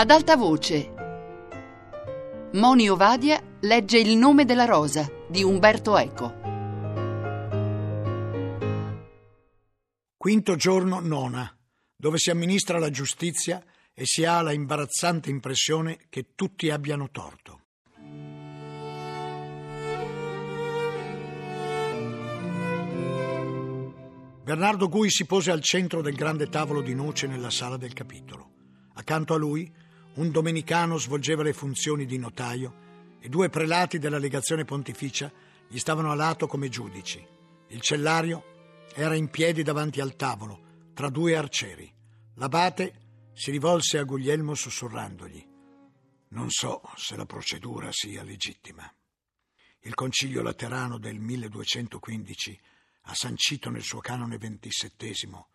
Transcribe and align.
Ad 0.00 0.10
alta 0.10 0.34
voce. 0.34 0.94
Moni 2.54 2.88
Ovadia 2.88 3.38
legge 3.60 3.98
Il 3.98 4.16
nome 4.16 4.46
della 4.46 4.64
rosa 4.64 5.06
di 5.28 5.42
Umberto 5.42 5.98
Eco. 5.98 6.34
Quinto 10.16 10.56
giorno 10.56 11.00
nona, 11.00 11.54
dove 11.94 12.16
si 12.16 12.30
amministra 12.30 12.78
la 12.78 12.88
giustizia 12.88 13.62
e 13.92 14.06
si 14.06 14.24
ha 14.24 14.40
la 14.40 14.52
imbarazzante 14.52 15.28
impressione 15.28 15.98
che 16.08 16.28
tutti 16.34 16.70
abbiano 16.70 17.10
torto. 17.10 17.60
Bernardo 24.44 24.88
Gui 24.88 25.10
si 25.10 25.26
pose 25.26 25.50
al 25.50 25.60
centro 25.60 26.00
del 26.00 26.14
grande 26.14 26.48
tavolo 26.48 26.80
di 26.80 26.94
noce 26.94 27.26
nella 27.26 27.50
sala 27.50 27.76
del 27.76 27.92
capitolo. 27.92 28.48
Accanto 28.94 29.34
a 29.34 29.36
lui 29.36 29.88
un 30.14 30.30
domenicano 30.30 30.98
svolgeva 30.98 31.42
le 31.42 31.52
funzioni 31.52 32.04
di 32.04 32.18
notaio 32.18 33.18
e 33.20 33.28
due 33.28 33.48
prelati 33.48 33.98
della 33.98 34.18
legazione 34.18 34.64
pontificia 34.64 35.30
gli 35.68 35.78
stavano 35.78 36.10
a 36.10 36.14
lato 36.14 36.46
come 36.46 36.68
giudici. 36.68 37.24
Il 37.68 37.80
cellario 37.80 38.88
era 38.94 39.14
in 39.14 39.28
piedi 39.28 39.62
davanti 39.62 40.00
al 40.00 40.16
tavolo, 40.16 40.90
tra 40.94 41.08
due 41.08 41.36
arcieri. 41.36 41.92
L'abate 42.34 43.30
si 43.32 43.50
rivolse 43.50 43.98
a 43.98 44.04
Guglielmo 44.04 44.54
sussurrandogli: 44.54 45.46
Non 46.30 46.50
so 46.50 46.82
se 46.96 47.16
la 47.16 47.26
procedura 47.26 47.90
sia 47.92 48.24
legittima. 48.24 48.92
Il 49.82 49.94
concilio 49.94 50.42
laterano 50.42 50.98
del 50.98 51.18
1215 51.18 52.60
ha 53.02 53.14
sancito 53.14 53.70
nel 53.70 53.82
suo 53.82 54.00
canone 54.00 54.36
ventisettesimo 54.36 55.48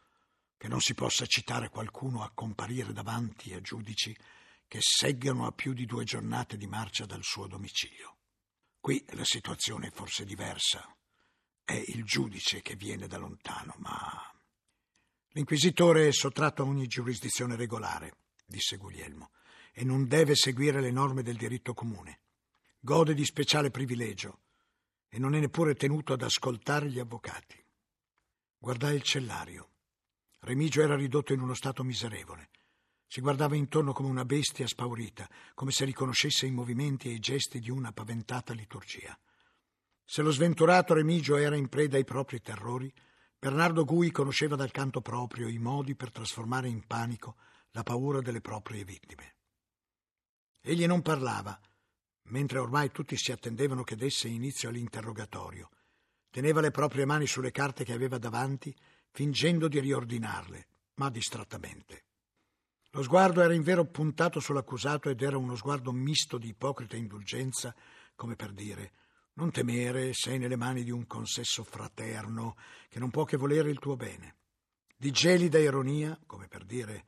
che 0.57 0.67
non 0.67 0.79
si 0.79 0.93
possa 0.93 1.25
citare 1.25 1.69
qualcuno 1.69 2.23
a 2.23 2.31
comparire 2.33 2.93
davanti 2.93 3.53
a 3.53 3.61
giudici 3.61 4.15
che 4.67 4.79
seggano 4.81 5.45
a 5.45 5.51
più 5.51 5.73
di 5.73 5.85
due 5.85 6.03
giornate 6.03 6.57
di 6.57 6.67
marcia 6.67 7.05
dal 7.05 7.23
suo 7.23 7.47
domicilio. 7.47 8.17
Qui 8.79 9.03
la 9.09 9.25
situazione 9.25 9.87
è 9.87 9.91
forse 9.91 10.25
diversa. 10.25 10.87
È 11.63 11.73
il 11.73 12.03
giudice 12.03 12.61
che 12.61 12.75
viene 12.75 13.07
da 13.07 13.17
lontano, 13.17 13.73
ma... 13.77 14.31
L'inquisitore 15.29 16.07
è 16.07 16.11
sottratto 16.11 16.61
a 16.61 16.65
ogni 16.65 16.87
giurisdizione 16.87 17.55
regolare, 17.55 18.19
disse 18.45 18.77
Guglielmo, 18.77 19.31
e 19.73 19.83
non 19.83 20.07
deve 20.07 20.35
seguire 20.35 20.79
le 20.79 20.91
norme 20.91 21.23
del 21.23 21.35
diritto 21.35 21.73
comune. 21.73 22.21
Gode 22.79 23.13
di 23.13 23.25
speciale 23.25 23.71
privilegio 23.71 24.41
e 25.09 25.19
non 25.19 25.33
è 25.33 25.39
neppure 25.39 25.75
tenuto 25.75 26.13
ad 26.13 26.21
ascoltare 26.21 26.89
gli 26.89 26.99
avvocati. 26.99 27.63
Guardai 28.57 28.95
il 28.95 29.01
cellario. 29.01 29.71
Remigio 30.39 30.81
era 30.81 30.95
ridotto 30.95 31.33
in 31.33 31.39
uno 31.39 31.53
stato 31.53 31.83
miserevole. 31.83 32.49
Si 33.07 33.21
guardava 33.21 33.55
intorno 33.55 33.93
come 33.93 34.09
una 34.09 34.25
bestia 34.25 34.67
spaurita, 34.67 35.29
come 35.53 35.71
se 35.71 35.85
riconoscesse 35.85 36.45
i 36.45 36.51
movimenti 36.51 37.09
e 37.09 37.13
i 37.13 37.19
gesti 37.19 37.59
di 37.59 37.69
una 37.69 37.91
paventata 37.91 38.53
liturgia. 38.53 39.17
Se 40.03 40.21
lo 40.21 40.31
sventurato 40.31 40.93
Remigio 40.93 41.35
era 41.35 41.55
in 41.55 41.67
preda 41.67 41.97
ai 41.97 42.03
propri 42.03 42.41
terrori, 42.41 42.93
Bernardo 43.37 43.85
Gui 43.85 44.11
conosceva 44.11 44.55
dal 44.55 44.71
canto 44.71 45.01
proprio 45.01 45.47
i 45.47 45.57
modi 45.57 45.95
per 45.95 46.11
trasformare 46.11 46.67
in 46.67 46.85
panico 46.85 47.35
la 47.71 47.83
paura 47.83 48.21
delle 48.21 48.41
proprie 48.41 48.83
vittime. 48.83 49.35
Egli 50.61 50.87
non 50.87 51.01
parlava, 51.01 51.59
mentre 52.29 52.59
ormai 52.59 52.91
tutti 52.91 53.15
si 53.17 53.31
attendevano 53.31 53.83
che 53.83 53.95
desse 53.95 54.27
inizio 54.27 54.69
all'interrogatorio. 54.69 55.69
Teneva 56.29 56.61
le 56.61 56.71
proprie 56.71 57.05
mani 57.05 57.27
sulle 57.27 57.51
carte 57.51 57.83
che 57.83 57.93
aveva 57.93 58.17
davanti, 58.17 58.75
fingendo 59.11 59.67
di 59.67 59.79
riordinarle, 59.79 60.67
ma 60.95 61.09
distrattamente. 61.09 62.04
Lo 62.95 63.03
sguardo 63.03 63.41
era 63.41 63.53
invero 63.53 63.83
puntato 63.83 64.39
sull'accusato 64.39 65.09
ed 65.09 65.21
era 65.21 65.37
uno 65.37 65.57
sguardo 65.57 65.91
misto 65.91 66.37
di 66.37 66.47
ipocrita 66.47 66.95
indulgenza, 66.95 67.75
come 68.15 68.37
per 68.37 68.53
dire 68.53 68.93
non 69.33 69.51
temere, 69.51 70.13
sei 70.13 70.39
nelle 70.39 70.55
mani 70.55 70.81
di 70.81 70.91
un 70.91 71.05
consesso 71.05 71.65
fraterno 71.65 72.55
che 72.87 72.99
non 72.99 73.09
può 73.09 73.25
che 73.25 73.35
volere 73.35 73.69
il 73.69 73.79
tuo 73.79 73.97
bene. 73.97 74.37
Di 74.95 75.11
gelida 75.11 75.59
ironia, 75.59 76.17
come 76.25 76.47
per 76.47 76.63
dire 76.63 77.07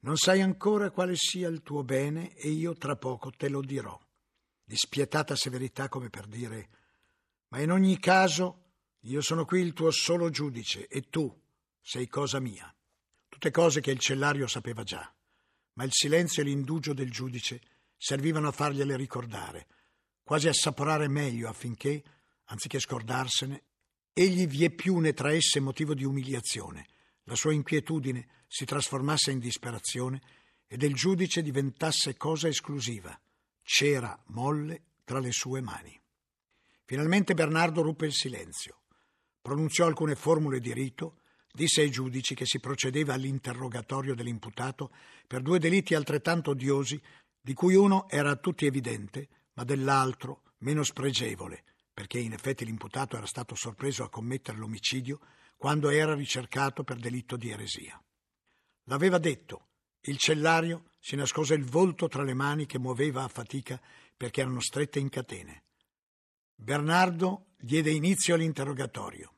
non 0.00 0.16
sai 0.16 0.40
ancora 0.40 0.90
quale 0.90 1.14
sia 1.14 1.46
il 1.46 1.62
tuo 1.62 1.84
bene 1.84 2.34
e 2.34 2.48
io 2.48 2.74
tra 2.74 2.96
poco 2.96 3.30
te 3.30 3.48
lo 3.48 3.60
dirò 3.60 3.96
di 4.64 4.74
spietata 4.74 5.36
severità 5.36 5.88
come 5.88 6.10
per 6.10 6.26
dire 6.26 6.70
ma 7.50 7.60
in 7.60 7.70
ogni 7.70 8.00
caso 8.00 8.64
io 9.02 9.20
sono 9.20 9.44
qui 9.44 9.60
il 9.60 9.74
tuo 9.74 9.92
solo 9.92 10.28
giudice 10.28 10.88
e 10.88 11.08
tu 11.08 11.32
sei 11.80 12.08
cosa 12.08 12.40
mia. 12.40 12.74
Tutte 13.28 13.52
cose 13.52 13.80
che 13.80 13.92
il 13.92 14.00
cellario 14.00 14.48
sapeva 14.48 14.82
già, 14.82 15.08
ma 15.80 15.86
il 15.86 15.92
silenzio 15.94 16.42
e 16.42 16.44
l'indugio 16.44 16.92
del 16.92 17.10
giudice 17.10 17.58
servivano 17.96 18.48
a 18.48 18.52
fargliele 18.52 18.96
ricordare, 18.96 19.66
quasi 20.22 20.46
assaporare 20.46 21.08
meglio 21.08 21.48
affinché, 21.48 22.04
anziché 22.44 22.78
scordarsene, 22.78 23.62
egli 24.12 24.46
vie 24.46 24.68
più 24.68 24.98
ne 24.98 25.14
traesse 25.14 25.58
motivo 25.58 25.94
di 25.94 26.04
umiliazione, 26.04 26.86
la 27.22 27.34
sua 27.34 27.54
inquietudine 27.54 28.28
si 28.46 28.66
trasformasse 28.66 29.30
in 29.30 29.38
disperazione 29.38 30.20
e 30.66 30.76
del 30.76 30.94
giudice 30.94 31.40
diventasse 31.40 32.14
cosa 32.18 32.46
esclusiva, 32.46 33.18
c'era 33.62 34.22
molle 34.26 34.82
tra 35.04 35.18
le 35.18 35.32
sue 35.32 35.62
mani. 35.62 35.98
Finalmente 36.84 37.32
Bernardo 37.32 37.80
ruppe 37.80 38.04
il 38.04 38.12
silenzio, 38.12 38.82
pronunziò 39.40 39.86
alcune 39.86 40.14
formule 40.14 40.60
di 40.60 40.74
rito, 40.74 41.19
disse 41.52 41.80
ai 41.80 41.90
giudici 41.90 42.34
che 42.34 42.46
si 42.46 42.60
procedeva 42.60 43.14
all'interrogatorio 43.14 44.14
dell'imputato 44.14 44.90
per 45.26 45.42
due 45.42 45.58
delitti 45.58 45.94
altrettanto 45.94 46.50
odiosi, 46.50 47.00
di 47.40 47.54
cui 47.54 47.74
uno 47.74 48.08
era 48.08 48.30
a 48.30 48.36
tutti 48.36 48.66
evidente, 48.66 49.28
ma 49.54 49.64
dell'altro 49.64 50.42
meno 50.58 50.82
spregevole, 50.82 51.64
perché 51.92 52.18
in 52.18 52.32
effetti 52.32 52.64
l'imputato 52.64 53.16
era 53.16 53.26
stato 53.26 53.54
sorpreso 53.54 54.04
a 54.04 54.10
commettere 54.10 54.58
l'omicidio 54.58 55.20
quando 55.56 55.90
era 55.90 56.14
ricercato 56.14 56.84
per 56.84 56.96
delitto 56.98 57.36
di 57.36 57.50
eresia. 57.50 58.02
L'aveva 58.84 59.18
detto, 59.18 59.68
il 60.02 60.16
cellario 60.16 60.90
si 60.98 61.16
nascose 61.16 61.54
il 61.54 61.64
volto 61.64 62.08
tra 62.08 62.22
le 62.22 62.34
mani 62.34 62.66
che 62.66 62.78
muoveva 62.78 63.24
a 63.24 63.28
fatica 63.28 63.80
perché 64.16 64.40
erano 64.40 64.60
strette 64.60 64.98
in 64.98 65.08
catene. 65.08 65.64
Bernardo 66.54 67.48
diede 67.58 67.90
inizio 67.90 68.34
all'interrogatorio. 68.34 69.34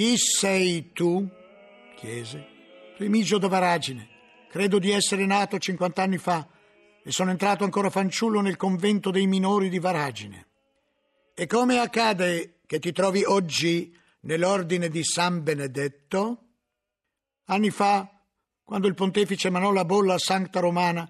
Chi 0.00 0.16
sei 0.16 0.92
tu? 0.94 1.28
chiese. 1.94 2.46
Remigio 2.96 3.36
da 3.36 3.48
Varagine. 3.48 4.08
Credo 4.48 4.78
di 4.78 4.92
essere 4.92 5.26
nato 5.26 5.58
50 5.58 6.02
anni 6.02 6.16
fa 6.16 6.48
e 7.04 7.10
sono 7.10 7.30
entrato 7.30 7.64
ancora 7.64 7.90
fanciullo 7.90 8.40
nel 8.40 8.56
convento 8.56 9.10
dei 9.10 9.26
minori 9.26 9.68
di 9.68 9.78
Varagine. 9.78 10.46
E 11.34 11.46
come 11.46 11.80
accade 11.80 12.60
che 12.64 12.78
ti 12.78 12.92
trovi 12.92 13.24
oggi 13.24 13.94
nell'ordine 14.20 14.88
di 14.88 15.04
San 15.04 15.42
Benedetto? 15.42 16.44
Anni 17.48 17.68
fa, 17.68 18.22
quando 18.64 18.86
il 18.86 18.94
pontefice 18.94 19.48
emanò 19.48 19.70
la 19.70 19.84
bolla 19.84 20.14
a 20.14 20.18
Sancta 20.18 20.60
Romana, 20.60 21.06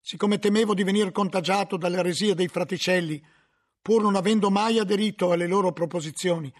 siccome 0.00 0.38
temevo 0.38 0.74
di 0.74 0.84
venir 0.84 1.10
contagiato 1.10 1.76
dall'eresia 1.76 2.34
dei 2.34 2.46
fraticelli, 2.46 3.20
pur 3.82 4.02
non 4.02 4.14
avendo 4.14 4.48
mai 4.48 4.78
aderito 4.78 5.32
alle 5.32 5.48
loro 5.48 5.72
proposizioni, 5.72 6.54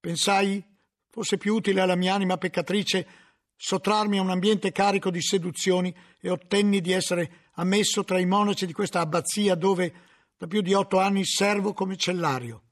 pensai 0.00 0.70
fosse 1.12 1.36
più 1.36 1.54
utile 1.54 1.82
alla 1.82 1.94
mia 1.94 2.14
anima 2.14 2.38
peccatrice 2.38 3.06
sottrarmi 3.54 4.16
a 4.16 4.22
un 4.22 4.30
ambiente 4.30 4.72
carico 4.72 5.10
di 5.10 5.20
seduzioni 5.20 5.94
e 6.18 6.30
ottenni 6.30 6.80
di 6.80 6.92
essere 6.92 7.50
ammesso 7.56 8.02
tra 8.02 8.18
i 8.18 8.24
monaci 8.24 8.64
di 8.64 8.72
questa 8.72 9.00
abbazia 9.00 9.54
dove 9.54 9.92
da 10.38 10.46
più 10.46 10.62
di 10.62 10.72
otto 10.72 10.98
anni 10.98 11.26
servo 11.26 11.74
come 11.74 11.98
cellario. 11.98 12.62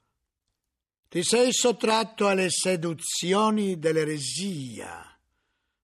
Ti 1.08 1.22
sei 1.22 1.52
sottratto 1.52 2.28
alle 2.28 2.48
seduzioni 2.48 3.78
dell'eresia, 3.78 5.04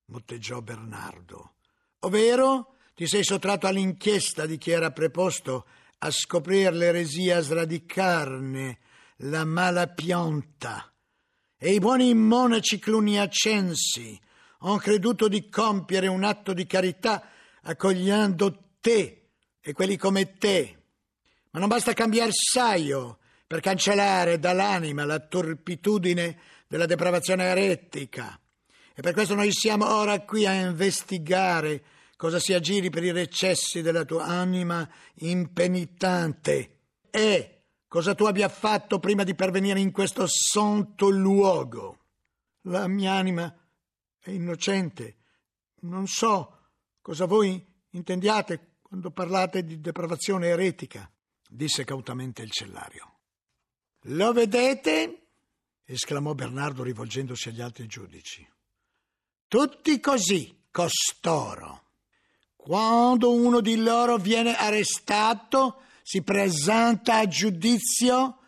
motteggiò 0.06 0.62
Bernardo, 0.62 1.56
ovvero 2.00 2.76
ti 2.94 3.06
sei 3.06 3.22
sottratto 3.22 3.66
all'inchiesta 3.66 4.46
di 4.46 4.56
chi 4.56 4.70
era 4.70 4.92
preposto 4.92 5.66
a 5.98 6.10
scoprire 6.10 6.70
l'eresia, 6.70 7.36
a 7.36 7.42
sradicarne 7.42 8.78
la 9.18 9.44
mala 9.44 9.88
pianta. 9.88 10.90
E 11.58 11.72
i 11.72 11.78
buoni 11.78 12.12
monaci 12.12 12.78
cluniacensi 12.78 14.20
ho 14.60 14.76
creduto 14.76 15.26
di 15.26 15.48
compiere 15.48 16.06
un 16.06 16.22
atto 16.22 16.52
di 16.52 16.66
carità 16.66 17.30
accogliendo 17.62 18.74
te 18.80 19.28
e 19.60 19.72
quelli 19.72 19.96
come 19.96 20.36
te. 20.36 20.76
Ma 21.50 21.58
non 21.58 21.68
basta 21.68 21.94
cambiare 21.94 22.30
saio 22.32 23.18
per 23.46 23.60
cancellare 23.60 24.38
dall'anima 24.38 25.04
la 25.04 25.18
turpitudine 25.18 26.38
della 26.68 26.86
depravazione 26.86 27.44
eretica. 27.44 28.38
E 28.94 29.00
per 29.00 29.14
questo 29.14 29.34
noi 29.34 29.50
siamo 29.52 29.88
ora 29.88 30.20
qui 30.20 30.46
a 30.46 30.52
investigare 30.52 31.82
cosa 32.16 32.38
si 32.38 32.52
aggiri 32.52 32.90
per 32.90 33.04
i 33.04 33.12
recessi 33.12 33.82
della 33.82 34.04
tua 34.04 34.24
anima 34.24 34.88
impenitente 35.20 36.70
e 37.10 37.55
cosa 37.96 38.14
tu 38.14 38.24
abbia 38.24 38.50
fatto 38.50 38.98
prima 38.98 39.24
di 39.24 39.34
pervenire 39.34 39.80
in 39.80 39.90
questo 39.90 40.26
santo 40.26 41.08
luogo. 41.08 42.00
La 42.64 42.86
mia 42.88 43.14
anima 43.14 43.50
è 44.18 44.28
innocente. 44.28 45.16
Non 45.80 46.06
so 46.06 46.58
cosa 47.00 47.24
voi 47.24 47.64
intendiate 47.92 48.80
quando 48.82 49.10
parlate 49.10 49.64
di 49.64 49.80
depravazione 49.80 50.48
eretica, 50.48 51.10
disse 51.48 51.84
cautamente 51.84 52.42
il 52.42 52.50
cellario. 52.50 53.20
Lo 54.08 54.30
vedete? 54.34 55.28
esclamò 55.82 56.34
Bernardo 56.34 56.82
rivolgendosi 56.82 57.48
agli 57.48 57.62
altri 57.62 57.86
giudici. 57.86 58.46
Tutti 59.48 60.00
così, 60.00 60.64
costoro. 60.70 61.84
Quando 62.56 63.32
uno 63.32 63.62
di 63.62 63.76
loro 63.76 64.18
viene 64.18 64.54
arrestato, 64.54 65.80
si 66.08 66.22
presenta 66.22 67.16
a 67.16 67.26
giudizio 67.26 68.38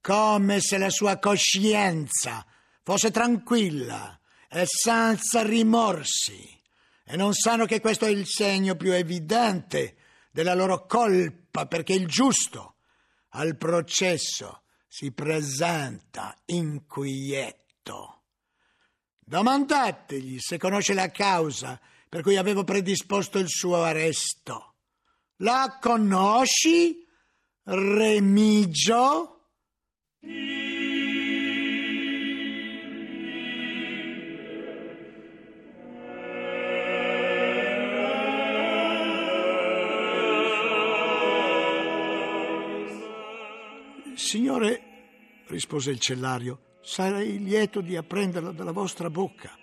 come 0.00 0.60
se 0.60 0.78
la 0.78 0.88
sua 0.88 1.18
coscienza 1.18 2.42
fosse 2.82 3.10
tranquilla 3.10 4.18
e 4.48 4.64
senza 4.66 5.42
rimorsi, 5.42 6.58
e 7.04 7.16
non 7.16 7.34
sanno 7.34 7.66
che 7.66 7.82
questo 7.82 8.06
è 8.06 8.08
il 8.08 8.26
segno 8.26 8.76
più 8.76 8.92
evidente 8.92 9.96
della 10.30 10.54
loro 10.54 10.86
colpa, 10.86 11.66
perché 11.66 11.92
il 11.92 12.06
giusto 12.06 12.76
al 13.34 13.58
processo 13.58 14.62
si 14.88 15.12
presenta 15.12 16.34
inquieto. 16.46 18.22
Domandategli 19.18 20.38
se 20.38 20.56
conosce 20.56 20.94
la 20.94 21.10
causa 21.10 21.78
per 22.08 22.22
cui 22.22 22.38
avevo 22.38 22.64
predisposto 22.64 23.38
il 23.38 23.50
suo 23.50 23.82
arresto. 23.82 24.72
La 25.42 25.78
conosci, 25.80 27.01
Remigio? 27.64 29.28
Signore, 44.14 44.82
rispose 45.46 45.90
il 45.90 46.00
cellario, 46.00 46.78
sarei 46.80 47.38
lieto 47.38 47.80
di 47.80 47.96
apprenderla 47.96 48.50
dalla 48.50 48.72
vostra 48.72 49.08
bocca. 49.08 49.56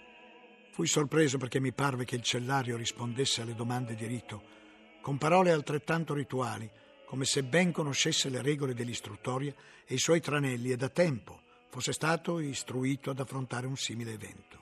Fui 0.71 0.87
sorpreso 0.87 1.37
perché 1.37 1.59
mi 1.59 1.73
parve 1.73 2.05
che 2.05 2.15
il 2.15 2.23
cellario 2.23 2.77
rispondesse 2.77 3.41
alle 3.41 3.55
domande 3.55 3.93
di 3.95 4.05
rito 4.05 4.57
con 5.01 5.17
parole 5.17 5.51
altrettanto 5.51 6.13
rituali, 6.13 6.69
come 7.09 7.25
se 7.25 7.41
ben 7.41 7.71
conoscesse 7.71 8.29
le 8.29 8.43
regole 8.43 8.75
dell'istruttoria 8.75 9.51
e 9.83 9.95
i 9.95 9.97
suoi 9.97 10.21
tranelli 10.21 10.69
e 10.69 10.75
da 10.75 10.89
tempo 10.89 11.41
fosse 11.69 11.91
stato 11.91 12.37
istruito 12.37 13.09
ad 13.09 13.19
affrontare 13.19 13.65
un 13.65 13.75
simile 13.75 14.13
evento. 14.13 14.61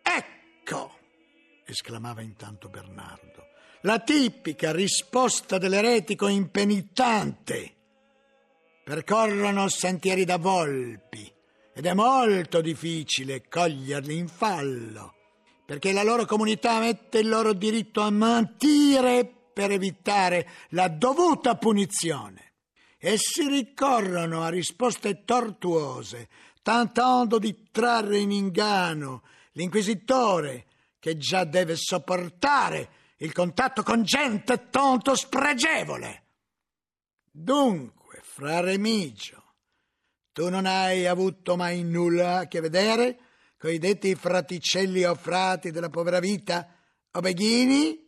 Ecco! 0.00 0.96
esclamava 1.66 2.22
intanto 2.22 2.70
Bernardo, 2.70 3.48
la 3.82 3.98
tipica 3.98 4.72
risposta 4.72 5.58
dell'eretico 5.58 6.28
impenitente. 6.28 7.74
Percorrono 8.82 9.68
sentieri 9.68 10.24
da 10.24 10.38
volpi 10.38 11.30
ed 11.74 11.84
è 11.84 11.92
molto 11.92 12.62
difficile 12.62 13.46
coglierli 13.46 14.16
in 14.16 14.28
fallo, 14.28 15.14
perché 15.66 15.92
la 15.92 16.02
loro 16.02 16.24
comunità 16.24 16.78
mette 16.78 17.18
il 17.18 17.28
loro 17.28 17.52
diritto 17.52 18.00
a 18.00 18.08
mentire 18.08 19.37
per 19.58 19.72
evitare 19.72 20.48
la 20.68 20.86
dovuta 20.86 21.56
punizione. 21.56 22.52
Essi 22.96 23.48
ricorrono 23.48 24.44
a 24.44 24.50
risposte 24.50 25.24
tortuose, 25.24 26.28
tentando 26.62 27.40
di 27.40 27.66
trarre 27.72 28.18
in 28.18 28.30
inganno 28.30 29.24
l'inquisitore 29.54 30.66
che 31.00 31.16
già 31.16 31.42
deve 31.42 31.74
sopportare 31.74 32.90
il 33.16 33.32
contatto 33.32 33.82
con 33.82 34.04
gente 34.04 34.68
tanto 34.70 35.16
spregevole. 35.16 36.22
Dunque, 37.28 38.20
fra 38.22 38.60
Remigio, 38.60 39.54
tu 40.30 40.48
non 40.50 40.66
hai 40.66 41.04
avuto 41.04 41.56
mai 41.56 41.82
nulla 41.82 42.38
a 42.38 42.46
che 42.46 42.60
vedere 42.60 43.18
con 43.58 43.72
i 43.72 43.78
detti 43.78 44.14
fraticelli 44.14 45.02
o 45.02 45.16
frati 45.16 45.72
della 45.72 45.90
povera 45.90 46.20
vita 46.20 46.76
o 47.10 47.18
beghini? 47.18 48.06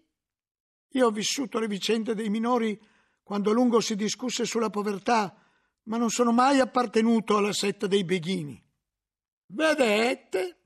Io 0.90 1.06
ho 1.06 1.10
vissuto 1.10 1.58
le 1.58 1.68
vicende 1.68 2.14
dei 2.14 2.28
minori 2.28 2.78
quando 3.22 3.50
a 3.50 3.52
lungo 3.52 3.80
si 3.80 3.94
discusse 3.94 4.44
sulla 4.44 4.70
povertà, 4.70 5.34
ma 5.84 5.96
non 5.96 6.10
sono 6.10 6.32
mai 6.32 6.58
appartenuto 6.58 7.36
alla 7.36 7.52
setta 7.52 7.86
dei 7.86 8.04
beghini. 8.04 8.62
Vedete? 9.46 10.56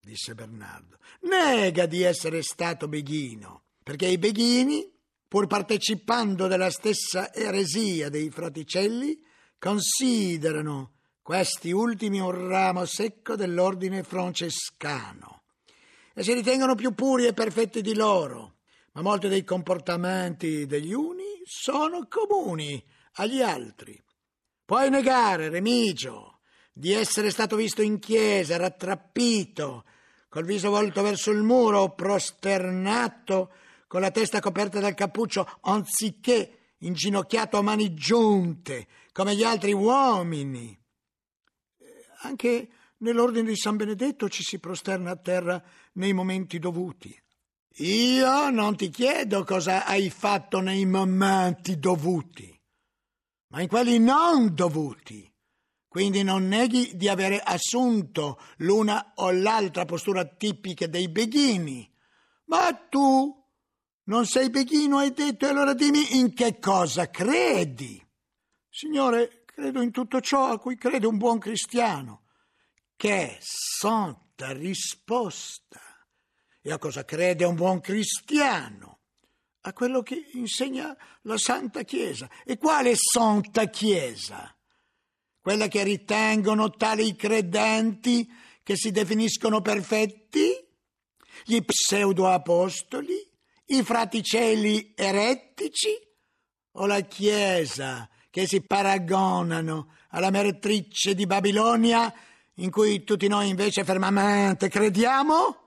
disse 0.00 0.34
Bernardo. 0.34 0.98
Nega 1.20 1.86
di 1.86 2.02
essere 2.02 2.42
stato 2.42 2.88
beghino, 2.88 3.62
perché 3.82 4.06
i 4.06 4.18
beghini, 4.18 4.90
pur 5.28 5.46
partecipando 5.46 6.48
della 6.48 6.70
stessa 6.70 7.32
eresia 7.32 8.08
dei 8.08 8.30
fraticelli, 8.30 9.22
considerano 9.58 10.94
questi 11.22 11.70
ultimi 11.70 12.18
un 12.18 12.48
ramo 12.48 12.84
secco 12.84 13.36
dell'ordine 13.36 14.02
francescano 14.02 15.42
e 16.14 16.22
si 16.22 16.32
ritengono 16.32 16.74
più 16.74 16.94
puri 16.94 17.26
e 17.26 17.32
perfetti 17.32 17.80
di 17.80 17.94
loro, 17.94 18.51
ma 18.92 19.02
molti 19.02 19.28
dei 19.28 19.44
comportamenti 19.44 20.66
degli 20.66 20.92
uni 20.92 21.40
sono 21.44 22.06
comuni 22.08 22.82
agli 23.14 23.40
altri. 23.40 24.00
Puoi 24.64 24.90
negare, 24.90 25.48
Remigio, 25.48 26.40
di 26.72 26.92
essere 26.92 27.30
stato 27.30 27.56
visto 27.56 27.82
in 27.82 27.98
chiesa, 27.98 28.56
rattrappito, 28.56 29.84
col 30.28 30.44
viso 30.44 30.70
volto 30.70 31.02
verso 31.02 31.30
il 31.30 31.42
muro, 31.42 31.94
prosternato, 31.94 33.52
con 33.86 34.00
la 34.00 34.10
testa 34.10 34.40
coperta 34.40 34.80
dal 34.80 34.94
cappuccio, 34.94 35.58
anziché 35.62 36.74
inginocchiato 36.78 37.58
a 37.58 37.62
mani 37.62 37.92
giunte, 37.92 38.86
come 39.12 39.36
gli 39.36 39.42
altri 39.42 39.72
uomini. 39.72 40.78
Anche 42.22 42.68
nell'ordine 42.98 43.48
di 43.48 43.56
San 43.56 43.76
Benedetto 43.76 44.28
ci 44.28 44.42
si 44.42 44.58
prosterna 44.58 45.10
a 45.10 45.16
terra 45.16 45.62
nei 45.94 46.12
momenti 46.12 46.58
dovuti. 46.58 47.14
Io 47.76 48.50
non 48.50 48.76
ti 48.76 48.90
chiedo 48.90 49.44
cosa 49.44 49.86
hai 49.86 50.10
fatto 50.10 50.60
nei 50.60 50.84
momenti 50.84 51.78
dovuti, 51.78 52.60
ma 53.48 53.62
in 53.62 53.68
quelli 53.68 53.98
non 53.98 54.54
dovuti. 54.54 55.30
Quindi 55.88 56.22
non 56.22 56.48
neghi 56.48 56.96
di 56.96 57.08
avere 57.08 57.38
assunto 57.38 58.40
l'una 58.58 59.12
o 59.16 59.30
l'altra 59.30 59.84
postura 59.84 60.24
tipica 60.24 60.86
dei 60.86 61.10
beghini. 61.10 61.86
Ma 62.46 62.72
tu 62.88 63.30
non 64.04 64.24
sei 64.24 64.48
beghino, 64.48 64.96
hai 64.98 65.12
detto, 65.12 65.44
e 65.44 65.50
allora 65.50 65.74
dimmi 65.74 66.18
in 66.18 66.32
che 66.32 66.58
cosa 66.58 67.10
credi. 67.10 68.02
Signore, 68.70 69.42
Credo 69.54 69.82
in 69.82 69.90
tutto 69.90 70.22
ciò 70.22 70.50
a 70.50 70.58
cui 70.58 70.76
crede 70.76 71.06
un 71.06 71.18
buon 71.18 71.38
cristiano. 71.38 72.22
Che 72.96 73.36
santa 73.40 74.52
risposta! 74.52 75.91
E 76.64 76.70
a 76.70 76.78
cosa 76.78 77.04
crede 77.04 77.44
un 77.44 77.56
buon 77.56 77.80
cristiano? 77.80 79.00
A 79.62 79.72
quello 79.72 80.02
che 80.02 80.28
insegna 80.34 80.96
la 81.22 81.36
Santa 81.36 81.82
Chiesa. 81.82 82.30
E 82.44 82.56
quale 82.56 82.94
Santa 82.96 83.66
Chiesa? 83.66 84.56
Quella 85.40 85.66
che 85.66 85.82
ritengono 85.82 86.70
tali 86.70 87.08
i 87.08 87.16
credenti 87.16 88.30
che 88.62 88.76
si 88.76 88.92
definiscono 88.92 89.60
perfetti? 89.60 90.52
Gli 91.44 91.60
pseudoapostoli? 91.60 93.30
I 93.66 93.82
fraticelli 93.82 94.92
erettici? 94.94 95.90
O 96.72 96.86
la 96.86 97.00
Chiesa 97.00 98.08
che 98.30 98.46
si 98.46 98.62
paragonano 98.62 99.94
alla 100.10 100.30
meretrice 100.30 101.14
di 101.14 101.26
Babilonia, 101.26 102.12
in 102.56 102.70
cui 102.70 103.02
tutti 103.02 103.26
noi 103.26 103.48
invece 103.48 103.82
fermamente 103.82 104.68
crediamo? 104.68 105.61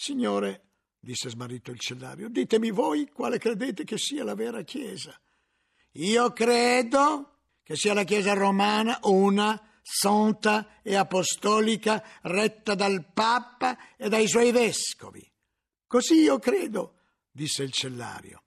Signore, 0.00 0.74
disse 1.00 1.28
smarrito 1.28 1.72
il 1.72 1.80
cellario, 1.80 2.28
ditemi 2.28 2.70
voi 2.70 3.08
quale 3.08 3.36
credete 3.36 3.82
che 3.82 3.98
sia 3.98 4.22
la 4.22 4.36
vera 4.36 4.62
Chiesa. 4.62 5.20
Io 5.94 6.32
credo 6.32 7.40
che 7.64 7.74
sia 7.74 7.94
la 7.94 8.04
Chiesa 8.04 8.32
romana 8.32 9.00
una, 9.02 9.60
santa 9.82 10.80
e 10.82 10.94
apostolica, 10.94 12.20
retta 12.22 12.76
dal 12.76 13.10
Papa 13.12 13.96
e 13.96 14.08
dai 14.08 14.28
suoi 14.28 14.52
vescovi. 14.52 15.28
Così 15.88 16.20
io 16.20 16.38
credo, 16.38 17.00
disse 17.32 17.64
il 17.64 17.72
cellario. 17.72 18.44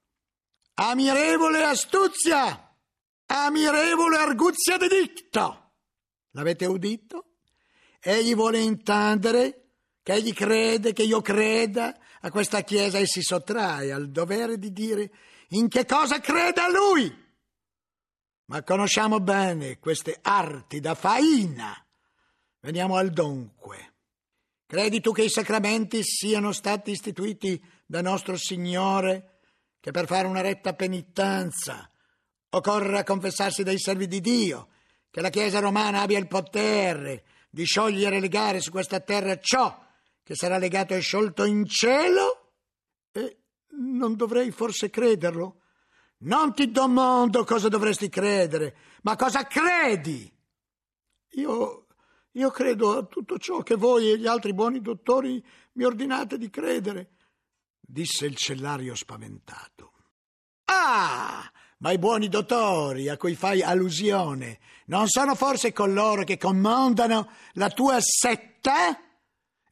Ammirevole 0.75 1.65
astuzia! 1.65 2.77
Amirevole 3.25 4.17
arguzia 4.17 4.77
di 4.77 4.87
dicto. 4.87 5.73
L'avete 6.29 6.65
udito? 6.65 7.33
Egli 7.99 8.35
vuole 8.35 8.59
intendere 8.59 9.60
che 10.03 10.13
egli 10.13 10.33
crede 10.33 10.93
che 10.93 11.03
io 11.03 11.21
creda 11.21 11.95
a 12.21 12.31
questa 12.31 12.61
Chiesa 12.61 12.97
e 12.97 13.05
si 13.05 13.21
sottrae 13.21 13.91
al 13.91 14.09
dovere 14.09 14.57
di 14.57 14.71
dire 14.71 15.11
in 15.49 15.67
che 15.67 15.85
cosa 15.85 16.19
crede 16.19 16.61
a 16.61 16.69
lui. 16.69 17.29
Ma 18.45 18.63
conosciamo 18.63 19.19
bene 19.19 19.79
queste 19.79 20.17
arti 20.21 20.79
da 20.79 20.95
faina. 20.95 21.73
Veniamo 22.59 22.95
al 22.95 23.11
dunque. 23.11 23.93
Credi 24.65 25.01
tu 25.01 25.11
che 25.11 25.23
i 25.23 25.29
sacramenti 25.29 26.03
siano 26.03 26.51
stati 26.51 26.91
istituiti 26.91 27.61
da 27.85 28.01
nostro 28.01 28.37
Signore, 28.37 29.39
che 29.79 29.91
per 29.91 30.05
fare 30.05 30.27
una 30.27 30.41
retta 30.41 30.73
penitenza 30.73 31.89
occorra 32.49 33.03
confessarsi 33.03 33.63
dei 33.63 33.79
servi 33.79 34.07
di 34.07 34.21
Dio, 34.21 34.69
che 35.09 35.21
la 35.21 35.29
Chiesa 35.29 35.59
romana 35.59 36.01
abbia 36.01 36.19
il 36.19 36.27
potere 36.27 37.23
di 37.49 37.65
sciogliere 37.65 38.17
e 38.17 38.19
legare 38.19 38.61
su 38.61 38.71
questa 38.71 38.99
terra 38.99 39.37
ciò 39.39 39.89
che 40.23 40.35
sarà 40.35 40.57
legato 40.57 40.93
e 40.93 40.99
sciolto 40.99 41.43
in 41.43 41.65
cielo? 41.65 42.53
E 43.11 43.37
non 43.71 44.15
dovrei 44.15 44.51
forse 44.51 44.89
crederlo? 44.89 45.61
Non 46.19 46.53
ti 46.53 46.69
domando 46.69 47.43
cosa 47.43 47.67
dovresti 47.67 48.09
credere, 48.09 48.75
ma 49.01 49.15
cosa 49.15 49.45
credi? 49.47 50.31
Io, 51.35 51.87
io 52.31 52.51
credo 52.51 52.97
a 52.97 53.05
tutto 53.05 53.37
ciò 53.37 53.63
che 53.63 53.75
voi 53.75 54.11
e 54.11 54.17
gli 54.19 54.27
altri 54.27 54.53
buoni 54.53 54.81
dottori 54.81 55.43
mi 55.73 55.83
ordinate 55.83 56.37
di 56.37 56.49
credere, 56.49 57.15
disse 57.79 58.25
il 58.25 58.35
cellario 58.35 58.93
spaventato. 58.93 59.93
Ah, 60.65 61.51
ma 61.79 61.91
i 61.91 61.97
buoni 61.97 62.27
dottori 62.27 63.09
a 63.09 63.17
cui 63.17 63.33
fai 63.33 63.63
allusione 63.63 64.59
non 64.85 65.07
sono 65.07 65.33
forse 65.35 65.73
coloro 65.73 66.23
che 66.23 66.37
comandano 66.37 67.31
la 67.53 67.69
tua 67.69 67.97
setta? 67.99 68.99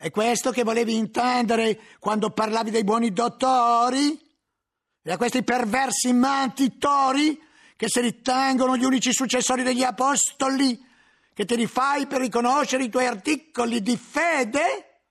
È 0.01 0.11
questo 0.11 0.51
che 0.51 0.63
volevi 0.63 0.95
intendere 0.95 1.77
quando 1.99 2.29
parlavi 2.29 2.71
dei 2.71 2.85
buoni 2.85 3.11
dottori? 3.11 4.17
E 5.03 5.11
a 5.11 5.17
questi 5.17 5.43
perversi 5.43 6.13
mantitori 6.13 7.37
che 7.75 7.87
si 7.89 7.99
ritengono 7.99 8.77
gli 8.77 8.85
unici 8.85 9.11
successori 9.11 9.61
degli 9.61 9.83
apostoli, 9.83 10.81
che 11.33 11.43
ti 11.43 11.53
rifai 11.55 12.07
per 12.07 12.21
riconoscere 12.21 12.85
i 12.85 12.89
tuoi 12.89 13.07
articoli 13.07 13.81
di 13.81 13.97
fede? 13.97 15.01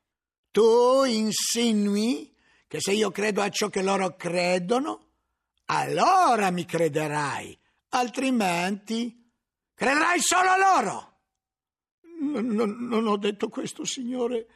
Tu 0.51 1.05
insinui 1.05 2.35
che 2.67 2.81
se 2.81 2.93
io 2.93 3.11
credo 3.11 3.43
a 3.43 3.51
ciò 3.51 3.69
che 3.69 3.83
loro 3.83 4.17
credono, 4.17 5.09
allora 5.67 6.51
mi 6.51 6.65
crederai, 6.65 7.55
altrimenti 7.91 9.31
crederai 9.75 10.21
solo 10.23 10.49
a 10.49 10.57
loro. 10.57 11.13
Non, 12.21 12.87
non, 12.89 13.07
ho 13.07 13.19
detto 13.19 13.51
questo, 13.51 13.85
signore, 13.85 14.47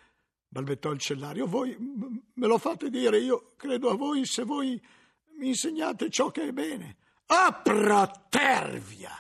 balbettò 0.52 0.90
il 0.90 0.98
cellario. 0.98 1.46
Voi 1.46 1.74
me 1.78 2.46
lo 2.46 2.58
fate 2.58 2.90
dire, 2.90 3.18
io 3.18 3.54
credo 3.56 3.88
a 3.88 3.96
voi 3.96 4.26
se 4.26 4.44
voi 4.44 4.80
mi 5.38 5.48
insegnate 5.48 6.10
ciò 6.10 6.30
che 6.30 6.48
è 6.48 6.52
bene. 6.52 6.98
Oh, 7.26 7.62
protervia! 7.62 9.12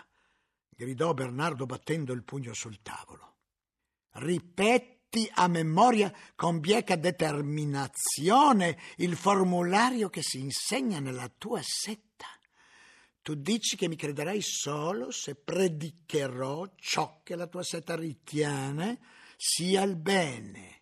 gridò 0.68 1.14
Bernardo 1.14 1.64
battendo 1.64 2.12
il 2.12 2.22
pugno 2.22 2.52
sul 2.52 2.82
tavolo. 2.82 3.36
Ripeti 4.16 5.30
a 5.32 5.48
memoria 5.48 6.12
con 6.34 6.60
bieca 6.60 6.96
determinazione 6.96 8.78
il 8.96 9.16
formulario 9.16 10.10
che 10.10 10.20
si 10.22 10.38
insegna 10.38 11.00
nella 11.00 11.30
tua 11.30 11.62
setta. 11.62 12.26
Tu 13.22 13.36
dici 13.36 13.76
che 13.76 13.88
mi 13.88 13.96
crederai 13.96 14.42
solo 14.42 15.10
se 15.10 15.34
predicherò 15.36 16.74
ciò 16.76 17.20
che 17.22 17.36
la 17.36 17.46
tua 17.46 17.62
setta 17.62 17.96
ritiene 17.96 19.00
sia 19.36 19.82
il 19.82 19.96
bene. 19.96 20.81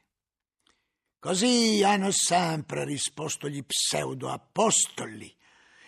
Così 1.21 1.83
hanno 1.85 2.11
sempre 2.13 2.87
risposto 2.87 3.47
gli 3.47 3.63
pseudo-apostoli. 3.63 5.37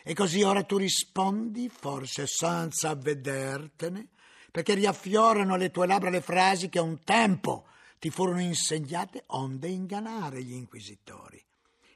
E 0.05 0.13
così 0.13 0.43
ora 0.43 0.63
tu 0.63 0.77
rispondi, 0.77 1.71
forse 1.71 2.27
senza 2.27 2.91
avvedertene, 2.91 4.11
perché 4.51 4.75
riaffiorano 4.75 5.55
alle 5.55 5.71
tue 5.71 5.87
labbra 5.87 6.11
le 6.11 6.21
frasi 6.21 6.69
che 6.69 6.81
un 6.81 7.03
tempo 7.03 7.67
ti 7.99 8.11
furono 8.11 8.43
insegnate 8.43 9.25
onde 9.29 9.69
ingannare 9.69 10.43
gli 10.43 10.53
inquisitori. 10.53 11.43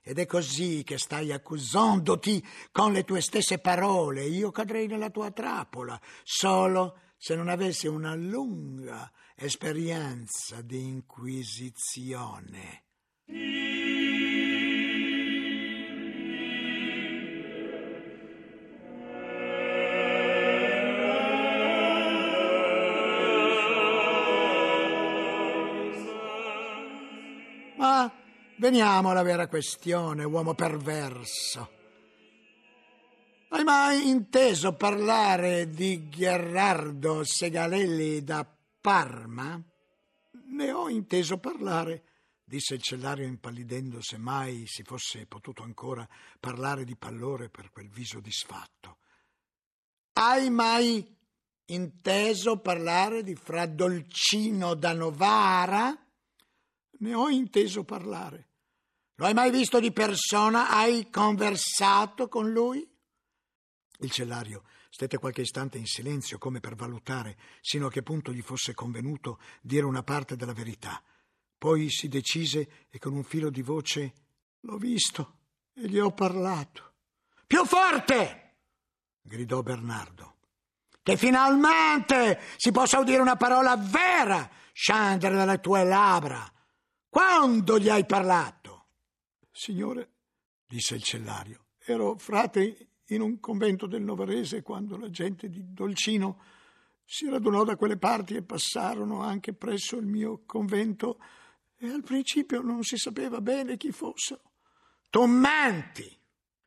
Ed 0.00 0.18
è 0.18 0.24
così 0.24 0.82
che 0.82 0.96
stai 0.96 1.30
accusandoti 1.30 2.42
con 2.72 2.94
le 2.94 3.04
tue 3.04 3.20
stesse 3.20 3.58
parole. 3.58 4.24
Io 4.24 4.50
cadrei 4.50 4.86
nella 4.86 5.10
tua 5.10 5.30
trappola, 5.30 6.00
solo 6.22 7.00
se 7.18 7.34
non 7.34 7.48
avessi 7.48 7.86
una 7.86 8.14
lunga 8.14 9.12
esperienza 9.34 10.62
di 10.62 10.80
inquisizione. 10.80 12.84
Ma 13.28 13.34
veniamo 28.58 29.10
alla 29.10 29.22
vera 29.22 29.48
questione, 29.48 30.22
uomo 30.22 30.54
perverso. 30.54 31.70
Hai 33.48 33.64
mai 33.64 34.08
inteso 34.08 34.74
parlare 34.74 35.68
di 35.70 36.08
Gherardo 36.08 37.24
Segalelli 37.24 38.22
da 38.22 38.48
Parma? 38.80 39.60
Ne 40.52 40.70
ho 40.70 40.88
inteso 40.88 41.38
parlare 41.38 42.04
disse 42.48 42.74
il 42.74 42.82
cellario 42.82 43.26
impallidendo 43.26 44.00
se 44.00 44.18
mai 44.18 44.66
si 44.68 44.84
fosse 44.84 45.26
potuto 45.26 45.64
ancora 45.64 46.08
parlare 46.38 46.84
di 46.84 46.94
pallore 46.94 47.48
per 47.48 47.72
quel 47.72 47.88
viso 47.88 48.20
disfatto. 48.20 48.98
Hai 50.12 50.48
mai 50.48 51.14
inteso 51.66 52.58
parlare 52.58 53.24
di 53.24 53.34
fra 53.34 53.66
Dolcino 53.66 54.74
da 54.74 54.92
Novara? 54.92 55.92
Ne 56.98 57.14
ho 57.14 57.28
inteso 57.28 57.82
parlare. 57.82 58.48
Lo 59.16 59.26
hai 59.26 59.34
mai 59.34 59.50
visto 59.50 59.80
di 59.80 59.90
persona? 59.90 60.70
Hai 60.70 61.10
conversato 61.10 62.28
con 62.28 62.52
lui? 62.52 62.88
Il 63.98 64.10
cellario 64.12 64.62
stette 64.88 65.18
qualche 65.18 65.40
istante 65.40 65.78
in 65.78 65.86
silenzio 65.86 66.38
come 66.38 66.60
per 66.60 66.76
valutare 66.76 67.36
sino 67.60 67.86
a 67.86 67.90
che 67.90 68.04
punto 68.04 68.32
gli 68.32 68.40
fosse 68.40 68.72
convenuto 68.72 69.40
dire 69.60 69.84
una 69.84 70.04
parte 70.04 70.36
della 70.36 70.52
verità. 70.52 71.02
Poi 71.58 71.90
si 71.90 72.08
decise 72.08 72.86
e 72.90 72.98
con 72.98 73.14
un 73.14 73.24
filo 73.24 73.50
di 73.50 73.62
voce 73.62 74.12
L'ho 74.66 74.78
visto 74.78 75.38
e 75.74 75.86
gli 75.88 75.98
ho 75.98 76.10
parlato. 76.10 76.94
Più 77.46 77.64
forte! 77.64 78.56
gridò 79.22 79.62
Bernardo. 79.62 80.38
Che 81.02 81.16
finalmente 81.16 82.40
si 82.56 82.72
possa 82.72 82.98
udire 82.98 83.20
una 83.20 83.36
parola 83.36 83.76
vera 83.76 84.50
scendere 84.72 85.36
dalle 85.36 85.60
tue 85.60 85.84
labbra. 85.84 86.52
Quando 87.08 87.78
gli 87.78 87.88
hai 87.88 88.04
parlato? 88.04 88.88
Signore, 89.52 90.14
disse 90.66 90.96
il 90.96 91.02
cellario, 91.04 91.66
ero 91.78 92.16
frate 92.18 92.88
in 93.06 93.20
un 93.20 93.38
convento 93.38 93.86
del 93.86 94.02
Novarese 94.02 94.62
quando 94.62 94.96
la 94.96 95.10
gente 95.10 95.48
di 95.48 95.72
Dolcino 95.72 96.42
si 97.04 97.28
radunò 97.28 97.62
da 97.62 97.76
quelle 97.76 97.98
parti 97.98 98.34
e 98.34 98.42
passarono 98.42 99.22
anche 99.22 99.54
presso 99.54 99.96
il 99.96 100.06
mio 100.06 100.42
convento 100.44 101.20
e 101.78 101.88
al 101.88 102.02
principio 102.02 102.60
non 102.60 102.82
si 102.82 102.96
sapeva 102.96 103.40
bene 103.40 103.76
chi 103.76 103.92
fossero. 103.92 104.52
Tu 105.10 105.24
menti! 105.24 106.14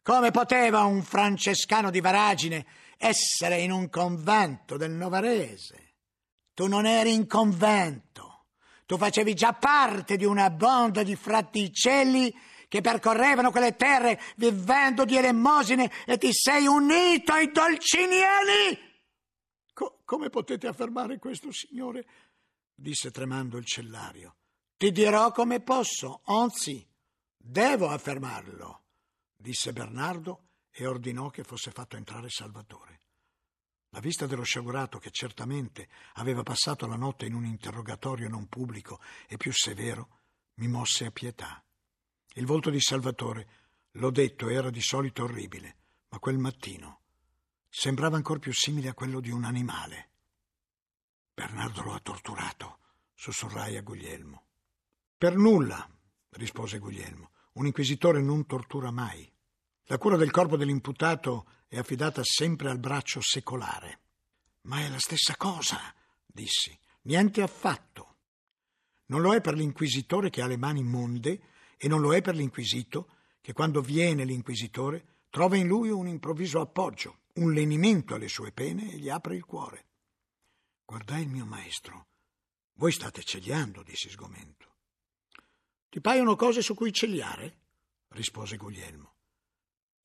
Come 0.02 0.32
poteva 0.32 0.86
un 0.86 1.04
francescano 1.04 1.92
di 1.92 2.02
Varagine 2.02 2.66
essere 2.98 3.62
in 3.62 3.72
un 3.72 3.90
convento 3.90 4.78
del 4.78 4.92
Novarese? 4.92 5.96
Tu 6.54 6.68
non 6.68 6.86
eri 6.86 7.14
in 7.14 7.28
convento, 7.28 8.48
tu 8.86 8.98
facevi 8.98 9.36
già 9.36 9.54
parte 9.54 10.18
di 10.18 10.26
una 10.26 10.50
banda 10.50 11.04
di 11.04 11.16
fraticelli 11.16 12.36
che 12.68 12.82
percorrevano 12.82 13.52
quelle 13.52 13.76
terre 13.76 14.20
vivendo 14.38 15.06
di 15.06 15.16
elemosine 15.16 15.92
e 16.06 16.18
ti 16.18 16.34
sei 16.34 16.66
unito 16.66 17.32
ai 17.32 17.52
dolciniani. 17.52 18.78
Co- 19.74 20.02
come 20.04 20.30
potete 20.30 20.66
affermare 20.66 21.20
questo, 21.20 21.52
signore? 21.52 22.06
disse 22.74 23.12
tremando 23.12 23.58
il 23.58 23.66
cellario. 23.66 24.39
Ti 24.80 24.94
dirò 24.94 25.34
come 25.34 25.60
posso, 25.60 26.22
anzi, 26.24 26.88
devo 27.36 27.90
affermarlo, 27.90 28.84
disse 29.36 29.74
Bernardo 29.74 30.52
e 30.72 30.88
ordinò 30.88 31.30
che 31.30 31.44
fosse 31.44 31.72
fatto 31.72 31.98
entrare 31.98 32.30
Salvatore. 32.30 33.02
La 33.90 34.00
vista 34.00 34.26
dello 34.26 34.44
sciagurato, 34.44 34.98
che 34.98 35.12
certamente 35.12 35.90
aveva 36.14 36.44
passato 36.44 36.88
la 36.88 36.96
notte 36.96 37.26
in 37.26 37.34
un 37.34 37.44
interrogatorio 37.44 38.30
non 38.30 38.48
pubblico 38.48 39.02
e 39.28 39.36
più 39.36 39.52
severo, 39.52 40.20
mi 40.60 40.70
mosse 40.70 41.08
a 41.08 41.12
pietà. 41.12 41.62
Il 42.36 42.46
volto 42.46 42.70
di 42.70 42.80
Salvatore, 42.80 43.50
l'ho 43.92 44.12
detto, 44.12 44.48
era 44.48 44.70
di 44.70 44.82
solito 44.82 45.24
orribile, 45.24 45.76
ma 46.08 46.20
quel 46.20 46.38
mattino 46.38 47.02
sembrava 47.68 48.16
ancor 48.16 48.40
più 48.40 48.54
simile 48.54 48.88
a 48.88 48.94
quello 48.94 49.20
di 49.20 49.30
un 49.30 49.44
animale. 49.44 50.12
Bernardo 51.34 51.84
lo 51.84 51.92
ha 51.92 52.00
torturato, 52.00 52.80
sussurrai 53.14 53.76
a 53.76 53.82
Guglielmo. 53.82 54.44
Per 55.20 55.36
nulla, 55.36 55.86
rispose 56.30 56.80
Guglielmo. 56.80 57.32
Un 57.56 57.66
inquisitore 57.66 58.22
non 58.22 58.46
tortura 58.46 58.90
mai. 58.90 59.30
La 59.88 59.98
cura 59.98 60.16
del 60.16 60.32
corpo 60.32 60.56
dell'imputato 60.56 61.46
è 61.68 61.78
affidata 61.78 62.22
sempre 62.24 62.70
al 62.70 62.80
braccio 62.80 63.20
secolare. 63.20 64.00
Ma 64.62 64.80
è 64.80 64.88
la 64.88 64.98
stessa 64.98 65.36
cosa, 65.36 65.78
dissi. 66.26 66.74
Niente 67.02 67.42
affatto. 67.42 68.16
Non 69.08 69.20
lo 69.20 69.34
è 69.34 69.42
per 69.42 69.56
l'inquisitore 69.56 70.30
che 70.30 70.42
ha 70.42 70.48
le 70.48 70.56
mani 70.56 70.84
monde 70.84 71.42
e 71.76 71.90
non 71.90 72.00
lo 72.00 72.14
è 72.14 72.22
per 72.22 72.36
l'inquisito 72.36 73.10
che 73.42 73.52
quando 73.52 73.82
viene 73.82 74.24
l'inquisitore 74.24 75.26
trova 75.30 75.58
in 75.58 75.68
lui 75.68 75.90
un 75.90 76.08
improvviso 76.08 76.62
appoggio, 76.62 77.24
un 77.34 77.52
lenimento 77.52 78.16
alle 78.16 78.30
sue 78.30 78.54
pene 78.54 78.94
e 78.94 78.98
gli 78.98 79.10
apre 79.10 79.36
il 79.36 79.44
cuore. 79.44 79.88
Guardai 80.86 81.24
il 81.24 81.30
mio 81.30 81.46
maestro. 81.46 82.08
Voi 82.76 82.94
state 82.94 83.22
cegliando, 83.22 83.84
dissi 83.84 84.10
sgomento. 84.10 84.69
Ti 85.90 86.02
paiono 86.02 86.36
cose 86.36 86.62
su 86.62 86.76
cui 86.76 86.94
cegliare? 86.94 87.58
rispose 88.10 88.58
Guglielmo. 88.58 89.16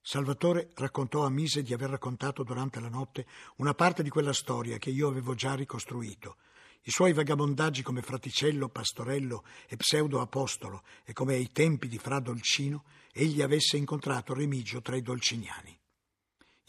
Salvatore 0.00 0.70
raccontò 0.76 1.26
a 1.26 1.28
Mise 1.28 1.62
di 1.62 1.74
aver 1.74 1.90
raccontato 1.90 2.42
durante 2.42 2.80
la 2.80 2.88
notte 2.88 3.26
una 3.56 3.74
parte 3.74 4.02
di 4.02 4.08
quella 4.08 4.32
storia 4.32 4.78
che 4.78 4.88
io 4.88 5.08
avevo 5.08 5.34
già 5.34 5.54
ricostruito. 5.54 6.38
I 6.84 6.90
suoi 6.90 7.12
vagabondaggi 7.12 7.82
come 7.82 8.00
fraticello, 8.00 8.70
pastorello 8.70 9.44
e 9.68 9.76
pseudo 9.76 10.22
apostolo 10.22 10.84
e 11.04 11.12
come 11.12 11.34
ai 11.34 11.52
tempi 11.52 11.86
di 11.86 11.98
Fra 11.98 12.18
Dolcino 12.18 12.84
egli 13.12 13.42
avesse 13.42 13.76
incontrato 13.76 14.32
Remigio 14.32 14.80
tra 14.80 14.96
i 14.96 15.02
dolciniani. 15.02 15.78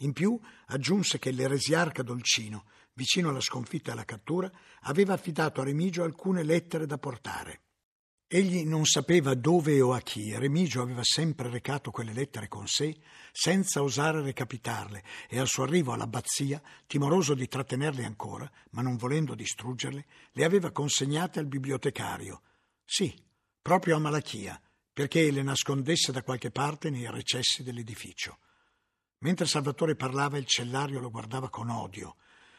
In 0.00 0.12
più 0.12 0.38
aggiunse 0.66 1.18
che 1.18 1.30
l'eresiarca 1.30 2.02
Dolcino, 2.02 2.66
vicino 2.92 3.30
alla 3.30 3.40
sconfitta 3.40 3.88
e 3.88 3.92
alla 3.92 4.04
cattura, 4.04 4.50
aveva 4.82 5.14
affidato 5.14 5.62
a 5.62 5.64
Remigio 5.64 6.02
alcune 6.02 6.42
lettere 6.42 6.84
da 6.84 6.98
portare. 6.98 7.62
Egli 8.28 8.64
non 8.64 8.84
sapeva 8.86 9.34
dove 9.34 9.80
o 9.80 9.92
a 9.92 10.00
chi, 10.00 10.36
Remigio 10.36 10.82
aveva 10.82 11.04
sempre 11.04 11.48
recato 11.48 11.92
quelle 11.92 12.12
lettere 12.12 12.48
con 12.48 12.66
sé, 12.66 12.96
senza 13.30 13.84
osare 13.84 14.20
recapitarle, 14.20 15.04
e 15.28 15.38
al 15.38 15.46
suo 15.46 15.62
arrivo 15.62 15.92
all'abbazia, 15.92 16.60
timoroso 16.88 17.34
di 17.34 17.46
trattenerle 17.46 18.04
ancora, 18.04 18.50
ma 18.70 18.82
non 18.82 18.96
volendo 18.96 19.36
distruggerle, 19.36 20.06
le 20.32 20.44
aveva 20.44 20.72
consegnate 20.72 21.38
al 21.38 21.46
bibliotecario. 21.46 22.42
Sì, 22.84 23.16
proprio 23.62 23.94
a 23.94 24.00
Malachia, 24.00 24.60
perché 24.92 25.30
le 25.30 25.44
nascondesse 25.44 26.10
da 26.10 26.24
qualche 26.24 26.50
parte 26.50 26.90
nei 26.90 27.08
recessi 27.08 27.62
dell'edificio. 27.62 28.38
Mentre 29.18 29.46
Salvatore 29.46 29.94
parlava, 29.94 30.36
il 30.36 30.46
cellario 30.46 30.98
lo 30.98 31.12
guardava 31.12 31.48
con 31.48 31.70
odio, 31.70 32.16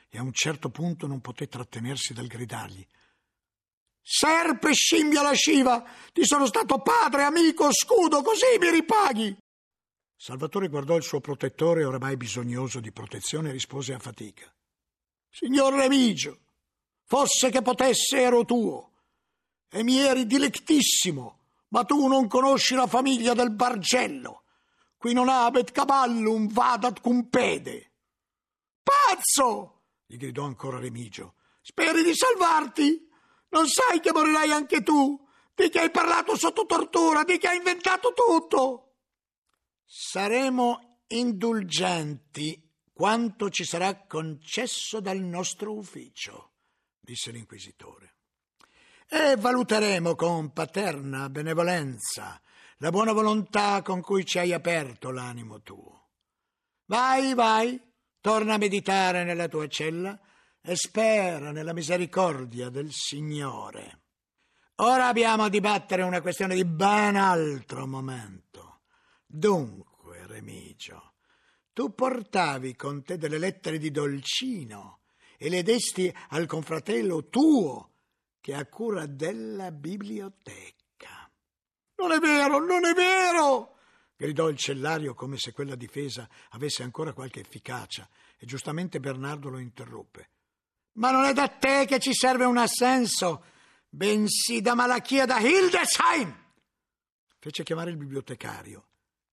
e 0.07 0.17
a 0.17 0.21
un 0.21 0.31
certo 0.31 0.69
punto 0.69 1.07
non 1.07 1.19
poté 1.19 1.49
trattenersi 1.49 2.13
dal 2.13 2.27
gridargli 2.27 2.87
Serpe 4.09 4.71
scimmia 4.73 5.21
lasciva, 5.21 5.83
ti 6.13 6.23
sono 6.23 6.45
stato 6.45 6.79
padre, 6.79 7.23
amico, 7.23 7.67
scudo, 7.73 8.21
così 8.21 8.57
mi 8.57 8.71
ripaghi. 8.71 9.37
Salvatore 10.15 10.69
guardò 10.69 10.95
il 10.95 11.03
suo 11.03 11.19
protettore, 11.19 11.83
oramai 11.83 12.15
bisognoso 12.15 12.79
di 12.79 12.93
protezione, 12.93 13.49
e 13.49 13.51
rispose 13.51 13.93
a 13.93 13.99
fatica. 13.99 14.49
Signor 15.29 15.73
Remigio, 15.73 16.39
fosse 17.03 17.49
che 17.49 17.61
potesse 17.61 18.21
ero 18.21 18.45
tuo, 18.45 18.91
e 19.69 19.83
mi 19.83 19.97
eri 19.97 20.25
dilettissimo, 20.25 21.39
ma 21.67 21.83
tu 21.83 22.07
non 22.07 22.29
conosci 22.29 22.75
la 22.75 22.87
famiglia 22.87 23.33
del 23.33 23.51
Bargello. 23.51 24.43
Qui 24.95 25.11
non 25.11 25.27
abet 25.27 25.73
caballum 25.73 26.47
vadat 26.47 27.01
cum 27.01 27.27
pede. 27.27 27.91
Pazzo! 28.81 29.81
gli 30.05 30.15
gridò 30.15 30.45
ancora 30.45 30.79
Remigio. 30.79 31.33
Speri 31.61 32.03
di 32.03 32.15
salvarti? 32.15 33.06
Non 33.49 33.67
sai 33.67 33.99
che 33.99 34.11
morirai 34.11 34.51
anche 34.51 34.81
tu? 34.81 35.25
Di 35.53 35.69
che 35.69 35.79
hai 35.79 35.91
parlato 35.91 36.35
sotto 36.35 36.65
tortura, 36.65 37.23
di 37.23 37.37
che 37.37 37.47
hai 37.47 37.57
inventato 37.57 38.13
tutto. 38.13 38.95
Saremo 39.85 41.01
indulgenti 41.07 42.67
quanto 42.93 43.49
ci 43.49 43.63
sarà 43.63 44.05
concesso 44.05 44.99
dal 44.99 45.19
nostro 45.19 45.73
ufficio, 45.73 46.53
disse 46.99 47.31
l'inquisitore. 47.31 48.15
E 49.07 49.35
valuteremo 49.37 50.15
con 50.15 50.51
paterna 50.51 51.29
benevolenza 51.29 52.41
la 52.79 52.89
buona 52.89 53.13
volontà 53.13 53.81
con 53.81 54.01
cui 54.01 54.25
ci 54.25 54.37
hai 54.37 54.53
aperto 54.53 55.11
l'animo 55.11 55.61
tuo. 55.61 56.09
Vai, 56.85 57.33
vai, 57.33 57.81
torna 58.19 58.55
a 58.55 58.57
meditare 58.57 59.23
nella 59.23 59.47
tua 59.47 59.67
cella 59.67 60.19
e 60.61 60.75
spera 60.75 61.51
nella 61.51 61.73
misericordia 61.73 62.69
del 62.69 62.89
Signore. 62.91 64.01
Ora 64.75 65.07
abbiamo 65.07 65.43
a 65.43 65.49
dibattere 65.49 66.03
una 66.03 66.21
questione 66.21 66.53
di 66.53 66.65
ben 66.65 67.15
altro 67.15 67.87
momento. 67.87 68.81
Dunque, 69.25 70.27
Remigio, 70.27 71.13
tu 71.73 71.95
portavi 71.95 72.75
con 72.75 73.03
te 73.03 73.17
delle 73.17 73.37
lettere 73.37 73.77
di 73.77 73.89
Dolcino 73.91 74.99
e 75.37 75.49
le 75.49 75.63
desti 75.63 76.13
al 76.29 76.45
confratello 76.45 77.27
tuo 77.27 77.91
che 78.39 78.53
ha 78.53 78.65
cura 78.67 79.05
della 79.05 79.71
biblioteca. 79.71 81.29
Non 81.95 82.11
è 82.11 82.19
vero, 82.19 82.63
non 82.63 82.85
è 82.85 82.93
vero! 82.93 83.77
gridò 84.15 84.49
il 84.49 84.57
cellario 84.57 85.13
come 85.13 85.37
se 85.37 85.53
quella 85.53 85.75
difesa 85.75 86.27
avesse 86.49 86.81
ancora 86.81 87.13
qualche 87.13 87.39
efficacia 87.39 88.07
e 88.37 88.45
giustamente 88.45 88.99
Bernardo 88.99 89.49
lo 89.49 89.59
interruppe. 89.59 90.29
Ma 90.97 91.11
non 91.11 91.25
è 91.25 91.33
da 91.33 91.47
te 91.47 91.85
che 91.85 91.99
ci 91.99 92.13
serve 92.13 92.45
un 92.45 92.57
assenso, 92.57 93.43
bensì 93.87 94.61
da 94.61 94.73
Malachia 94.73 95.25
da 95.25 95.39
Hildesheim. 95.39 96.45
Fece 97.39 97.63
chiamare 97.63 97.91
il 97.91 97.97
bibliotecario 97.97 98.87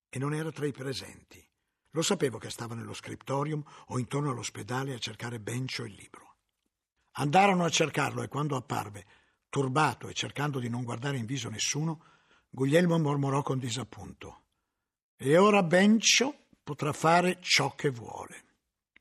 e 0.09 0.19
non 0.19 0.33
era 0.33 0.51
tra 0.51 0.67
i 0.67 0.71
presenti. 0.71 1.43
Lo 1.91 2.01
sapevo 2.03 2.37
che 2.37 2.51
stava 2.51 2.75
nello 2.75 2.93
scriptorium 2.93 3.63
o 3.87 3.97
intorno 3.97 4.29
all'ospedale 4.29 4.93
a 4.93 4.99
cercare 4.99 5.39
Bencio 5.39 5.83
il 5.85 5.93
libro. 5.93 6.35
Andarono 7.13 7.63
a 7.63 7.69
cercarlo 7.69 8.21
e 8.21 8.27
quando 8.27 8.57
apparve, 8.57 9.05
turbato 9.49 10.07
e 10.07 10.13
cercando 10.13 10.59
di 10.59 10.69
non 10.69 10.83
guardare 10.83 11.17
in 11.17 11.25
viso 11.25 11.49
nessuno, 11.49 12.03
Guglielmo 12.49 12.99
mormorò 12.99 13.41
con 13.41 13.57
disappunto. 13.57 14.41
E 15.15 15.37
ora 15.37 15.63
Bencio 15.63 16.47
potrà 16.61 16.93
fare 16.93 17.39
ciò 17.41 17.73
che 17.73 17.89
vuole. 17.89 18.43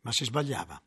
Ma 0.01 0.13
si 0.13 0.25
sbagliava 0.25 0.81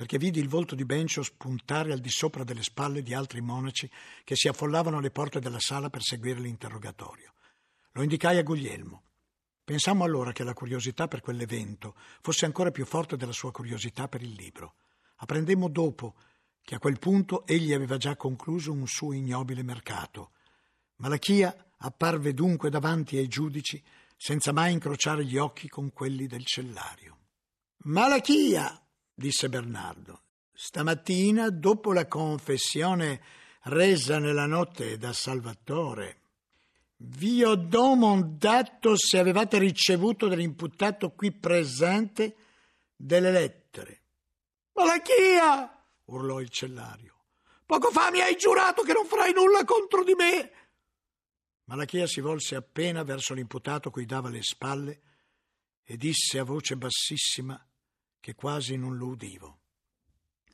perché 0.00 0.16
vidi 0.16 0.40
il 0.40 0.48
volto 0.48 0.74
di 0.74 0.86
Bencio 0.86 1.22
spuntare 1.22 1.92
al 1.92 2.00
di 2.00 2.08
sopra 2.08 2.42
delle 2.42 2.62
spalle 2.62 3.02
di 3.02 3.12
altri 3.12 3.42
monaci 3.42 3.86
che 4.24 4.34
si 4.34 4.48
affollavano 4.48 4.96
alle 4.96 5.10
porte 5.10 5.40
della 5.40 5.60
sala 5.60 5.90
per 5.90 6.00
seguire 6.00 6.40
l'interrogatorio. 6.40 7.34
Lo 7.90 8.00
indicai 8.00 8.38
a 8.38 8.42
Guglielmo. 8.42 9.02
Pensammo 9.62 10.02
allora 10.02 10.32
che 10.32 10.42
la 10.42 10.54
curiosità 10.54 11.06
per 11.06 11.20
quell'evento 11.20 11.96
fosse 12.22 12.46
ancora 12.46 12.70
più 12.70 12.86
forte 12.86 13.18
della 13.18 13.34
sua 13.34 13.52
curiosità 13.52 14.08
per 14.08 14.22
il 14.22 14.32
libro. 14.32 14.76
Apprendemmo 15.16 15.68
dopo 15.68 16.14
che 16.62 16.76
a 16.76 16.78
quel 16.78 16.98
punto 16.98 17.46
egli 17.46 17.74
aveva 17.74 17.98
già 17.98 18.16
concluso 18.16 18.72
un 18.72 18.86
suo 18.86 19.12
ignobile 19.12 19.62
mercato. 19.62 20.30
Malachia 20.96 21.72
apparve 21.76 22.32
dunque 22.32 22.70
davanti 22.70 23.18
ai 23.18 23.28
giudici 23.28 23.84
senza 24.16 24.50
mai 24.52 24.72
incrociare 24.72 25.26
gli 25.26 25.36
occhi 25.36 25.68
con 25.68 25.92
quelli 25.92 26.26
del 26.26 26.46
cellario. 26.46 27.18
Malachia! 27.82 28.82
Disse 29.20 29.50
Bernardo. 29.50 30.22
Stamattina, 30.52 31.50
dopo 31.50 31.92
la 31.92 32.06
confessione 32.06 33.20
resa 33.64 34.18
nella 34.18 34.46
notte 34.46 34.96
da 34.96 35.12
Salvatore, 35.12 36.20
vi 37.02 37.44
ho 37.44 37.54
domandato 37.54 38.96
se 38.96 39.18
avevate 39.18 39.58
ricevuto 39.58 40.26
dall'imputato 40.26 41.10
qui 41.10 41.32
presente 41.32 42.34
delle 42.96 43.30
lettere. 43.30 44.02
Malachia! 44.72 45.84
urlò 46.06 46.40
il 46.40 46.48
cellario. 46.48 47.16
Poco 47.66 47.90
fa 47.90 48.10
mi 48.10 48.20
hai 48.20 48.36
giurato 48.36 48.82
che 48.82 48.94
non 48.94 49.04
farai 49.04 49.32
nulla 49.32 49.64
contro 49.64 50.02
di 50.02 50.14
me. 50.14 50.50
Malachia 51.64 52.06
si 52.06 52.20
volse 52.20 52.56
appena 52.56 53.02
verso 53.04 53.34
l'imputato 53.34 53.90
cui 53.90 54.06
dava 54.06 54.28
le 54.28 54.42
spalle 54.42 55.00
e 55.84 55.96
disse 55.96 56.38
a 56.38 56.44
voce 56.44 56.76
bassissima 56.76 57.62
che 58.20 58.34
quasi 58.34 58.76
non 58.76 58.96
lo 58.96 59.06
udivo. 59.06 59.58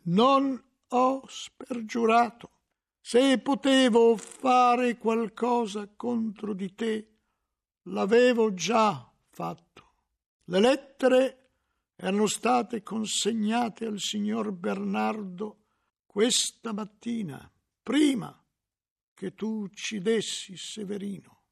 Non 0.04 0.62
ho 0.88 1.22
spergiurato. 1.26 2.50
Se 3.00 3.38
potevo 3.38 4.16
fare 4.16 4.96
qualcosa 4.96 5.88
contro 5.94 6.54
di 6.54 6.74
te, 6.74 7.18
l'avevo 7.82 8.54
già 8.54 9.12
fatto. 9.30 9.92
Le 10.44 10.60
lettere 10.60 11.50
erano 11.96 12.26
state 12.26 12.82
consegnate 12.82 13.86
al 13.86 13.98
signor 13.98 14.52
Bernardo 14.52 15.64
questa 16.06 16.72
mattina, 16.72 17.50
prima 17.82 18.42
che 19.14 19.34
tu 19.34 19.62
uccidessi 19.62 20.56
Severino. 20.56 21.42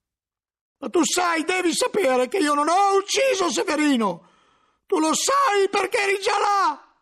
Ma 0.78 0.88
tu 0.90 1.04
sai, 1.04 1.44
devi 1.44 1.72
sapere 1.72 2.28
che 2.28 2.38
io 2.38 2.54
non 2.54 2.68
ho 2.68 2.96
ucciso 2.96 3.50
Severino. 3.50 4.32
Tu 4.94 5.00
lo 5.00 5.12
sai 5.12 5.68
perché 5.68 5.98
eri 5.98 6.22
già 6.22 6.38
là? 6.38 6.94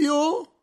Io? 0.00 0.62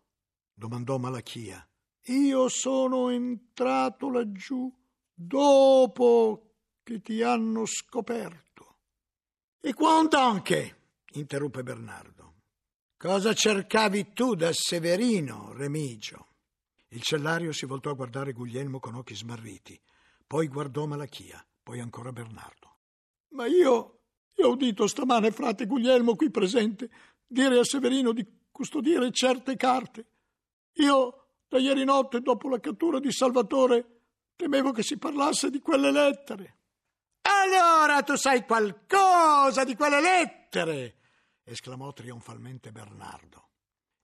domandò 0.52 0.98
Malachia. 0.98 1.64
Io 2.06 2.50
sono 2.50 3.12
entrato 3.12 4.10
laggiù 4.10 4.76
dopo 5.14 6.56
che 6.82 7.00
ti 7.00 7.22
hanno 7.22 7.68
scoperto. 7.68 8.78
E 9.60 9.76
quanto 9.76 10.18
anche? 10.18 10.96
interruppe 11.12 11.62
Bernardo. 11.62 12.38
Cosa 12.98 13.36
cercavi 13.36 14.14
tu 14.14 14.34
da 14.34 14.50
Severino, 14.52 15.54
Remigio? 15.54 16.38
Il 16.88 17.04
cellario 17.04 17.52
si 17.52 17.68
voltò 17.68 17.92
a 17.92 17.96
guardare 17.96 18.34
Guglielmo 18.34 18.80
con 18.80 18.96
occhi 18.96 19.14
smarriti, 19.14 19.80
poi 20.26 20.48
guardò 20.48 20.88
Malachia, 20.88 21.46
poi 21.62 21.80
ancora 21.80 22.12
Bernardo. 22.12 22.78
Ma 23.34 23.46
io, 23.46 23.93
io 24.36 24.48
ho 24.48 24.52
udito 24.52 24.88
stamane 24.88 25.32
frate 25.32 25.66
Guglielmo 25.66 26.16
qui 26.16 26.30
presente 26.30 26.90
dire 27.28 27.60
a 27.60 27.64
Severino 27.64 28.12
di 28.12 28.26
custodire 28.52 29.12
certe 29.12 29.56
carte. 29.56 30.06
Io, 30.74 31.28
da 31.48 31.60
ieri 31.60 31.84
notte, 31.84 32.22
dopo 32.22 32.50
la 32.50 32.60
cattura 32.60 33.00
di 33.00 33.12
Salvatore, 33.12 34.02
temevo 34.36 34.72
che 34.72 34.84
si 34.84 34.98
parlasse 34.98 35.50
di 35.50 35.60
quelle 35.60 35.92
lettere. 35.92 36.58
Allora 37.22 38.02
tu 38.04 38.16
sai 38.16 38.46
qualcosa 38.46 39.64
di 39.64 39.76
quelle 39.76 40.02
lettere! 40.02 40.98
esclamò 41.44 41.92
trionfalmente 41.94 42.72
Bernardo. 42.72 43.50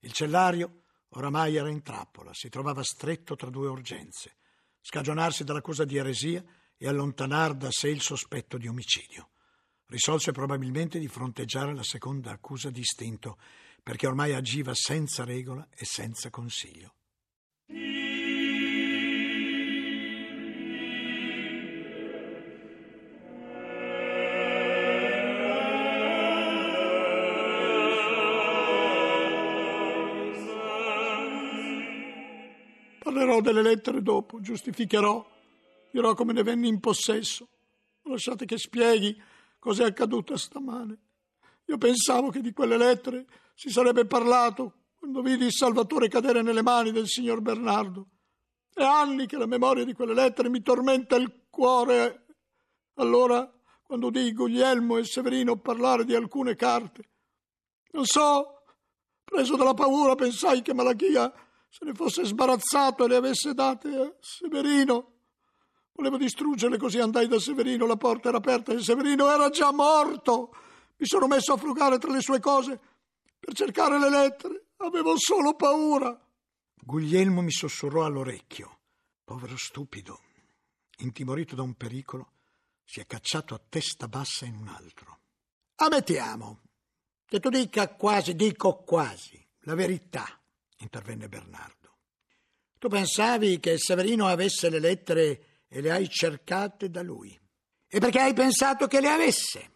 Il 0.00 0.12
cellario 0.12 0.82
oramai 1.10 1.56
era 1.56 1.68
in 1.68 1.82
trappola, 1.82 2.32
si 2.32 2.48
trovava 2.48 2.82
stretto 2.82 3.34
tra 3.34 3.50
due 3.50 3.68
urgenze, 3.68 4.36
scagionarsi 4.80 5.44
dall'accusa 5.44 5.84
di 5.84 5.96
eresia 5.96 6.42
e 6.76 6.88
allontanar 6.88 7.54
da 7.54 7.70
sé 7.70 7.88
il 7.88 8.00
sospetto 8.00 8.56
di 8.56 8.68
omicidio. 8.68 9.30
Risolse 9.90 10.30
probabilmente 10.30 11.00
di 11.00 11.08
fronteggiare 11.08 11.74
la 11.74 11.82
seconda 11.82 12.30
accusa 12.30 12.70
di 12.70 12.78
istinto, 12.78 13.38
perché 13.82 14.06
ormai 14.06 14.34
agiva 14.34 14.70
senza 14.72 15.24
regola 15.24 15.66
e 15.76 15.84
senza 15.84 16.30
consiglio. 16.30 16.94
Parlerò 33.02 33.40
delle 33.40 33.62
lettere 33.62 34.02
dopo, 34.02 34.40
giustificherò, 34.40 35.28
dirò 35.90 36.14
come 36.14 36.32
ne 36.32 36.44
venni 36.44 36.68
in 36.68 36.78
possesso. 36.78 37.48
Lasciate 38.04 38.44
che 38.44 38.56
spieghi 38.56 39.20
cos'è 39.60 39.84
accaduto 39.84 40.36
stamane. 40.36 40.98
Io 41.66 41.78
pensavo 41.78 42.30
che 42.30 42.40
di 42.40 42.52
quelle 42.52 42.76
lettere 42.76 43.26
si 43.54 43.70
sarebbe 43.70 44.06
parlato 44.06 44.86
quando 44.98 45.22
vidi 45.22 45.44
il 45.44 45.52
Salvatore 45.52 46.08
cadere 46.08 46.42
nelle 46.42 46.62
mani 46.62 46.90
del 46.90 47.06
signor 47.06 47.40
Bernardo. 47.40 48.08
È 48.72 48.82
anni 48.82 49.26
che 49.26 49.36
la 49.36 49.46
memoria 49.46 49.84
di 49.84 49.92
quelle 49.92 50.14
lettere 50.14 50.48
mi 50.48 50.62
tormenta 50.62 51.14
il 51.14 51.46
cuore. 51.48 52.26
Allora, 52.94 53.48
quando 53.82 54.08
udì 54.08 54.32
Guglielmo 54.32 54.96
e 54.96 55.04
Severino 55.04 55.56
parlare 55.56 56.04
di 56.04 56.14
alcune 56.14 56.56
carte, 56.56 57.08
non 57.92 58.04
so, 58.04 58.62
preso 59.24 59.56
dalla 59.56 59.74
paura, 59.74 60.14
pensai 60.14 60.62
che 60.62 60.74
Malachia 60.74 61.32
se 61.68 61.84
ne 61.84 61.94
fosse 61.94 62.24
sbarazzato 62.24 63.04
e 63.04 63.08
le 63.08 63.16
avesse 63.16 63.54
date 63.54 63.94
a 63.94 64.12
Severino. 64.18 65.19
Volevo 66.00 66.16
distruggerle 66.16 66.78
così 66.78 66.98
andai 66.98 67.28
da 67.28 67.38
Severino, 67.38 67.84
la 67.84 67.98
porta 67.98 68.30
era 68.30 68.38
aperta 68.38 68.72
e 68.72 68.80
Severino 68.80 69.30
era 69.30 69.50
già 69.50 69.70
morto. 69.70 70.48
Mi 70.96 71.04
sono 71.06 71.26
messo 71.26 71.52
a 71.52 71.58
frugare 71.58 71.98
tra 71.98 72.10
le 72.10 72.22
sue 72.22 72.40
cose 72.40 72.80
per 73.38 73.52
cercare 73.52 73.98
le 73.98 74.08
lettere. 74.08 74.68
Avevo 74.78 75.18
solo 75.18 75.52
paura. 75.56 76.18
Guglielmo 76.74 77.42
mi 77.42 77.50
sussurrò 77.50 78.06
all'orecchio. 78.06 78.78
Povero 79.22 79.58
stupido, 79.58 80.22
intimorito 81.00 81.54
da 81.54 81.60
un 81.60 81.74
pericolo, 81.74 82.32
si 82.82 83.00
è 83.00 83.06
cacciato 83.06 83.54
a 83.54 83.60
testa 83.68 84.08
bassa 84.08 84.46
in 84.46 84.54
un 84.54 84.68
altro. 84.68 85.18
Ammettiamo 85.74 86.60
che 87.26 87.40
tu 87.40 87.50
dica 87.50 87.94
quasi, 87.94 88.34
dico 88.34 88.84
quasi, 88.84 89.38
la 89.64 89.74
verità 89.74 90.26
intervenne 90.78 91.28
Bernardo. 91.28 91.98
Tu 92.78 92.88
pensavi 92.88 93.60
che 93.60 93.76
Severino 93.76 94.28
avesse 94.28 94.70
le 94.70 94.78
lettere 94.78 95.44
e 95.72 95.80
le 95.80 95.92
hai 95.92 96.08
cercate 96.08 96.90
da 96.90 97.00
lui. 97.00 97.38
E 97.86 97.98
perché 98.00 98.20
hai 98.20 98.34
pensato 98.34 98.88
che 98.88 99.00
le 99.00 99.08
avesse? 99.08 99.70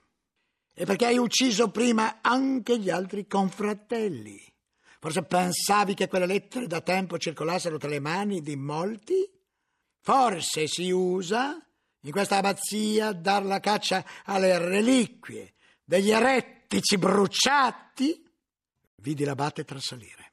E 0.74 0.84
perché 0.84 1.06
hai 1.06 1.18
ucciso 1.18 1.70
prima 1.70 2.18
anche 2.20 2.78
gli 2.78 2.90
altri 2.90 3.28
confratelli? 3.28 4.52
Forse 4.98 5.22
pensavi 5.22 5.94
che 5.94 6.08
quelle 6.08 6.26
lettere 6.26 6.66
da 6.66 6.80
tempo 6.80 7.16
circolassero 7.16 7.78
tra 7.78 7.88
le 7.88 8.00
mani 8.00 8.40
di 8.40 8.56
molti? 8.56 9.30
Forse 10.00 10.66
si 10.66 10.90
usa 10.90 11.64
in 12.00 12.10
questa 12.10 12.38
abbazia 12.38 13.12
dar 13.12 13.44
la 13.44 13.60
caccia 13.60 14.04
alle 14.24 14.58
reliquie 14.58 15.54
degli 15.84 16.10
erettici 16.10 16.98
bruciati? 16.98 18.20
Vidi 18.96 19.24
l'abate 19.24 19.64
trasalire. 19.64 20.32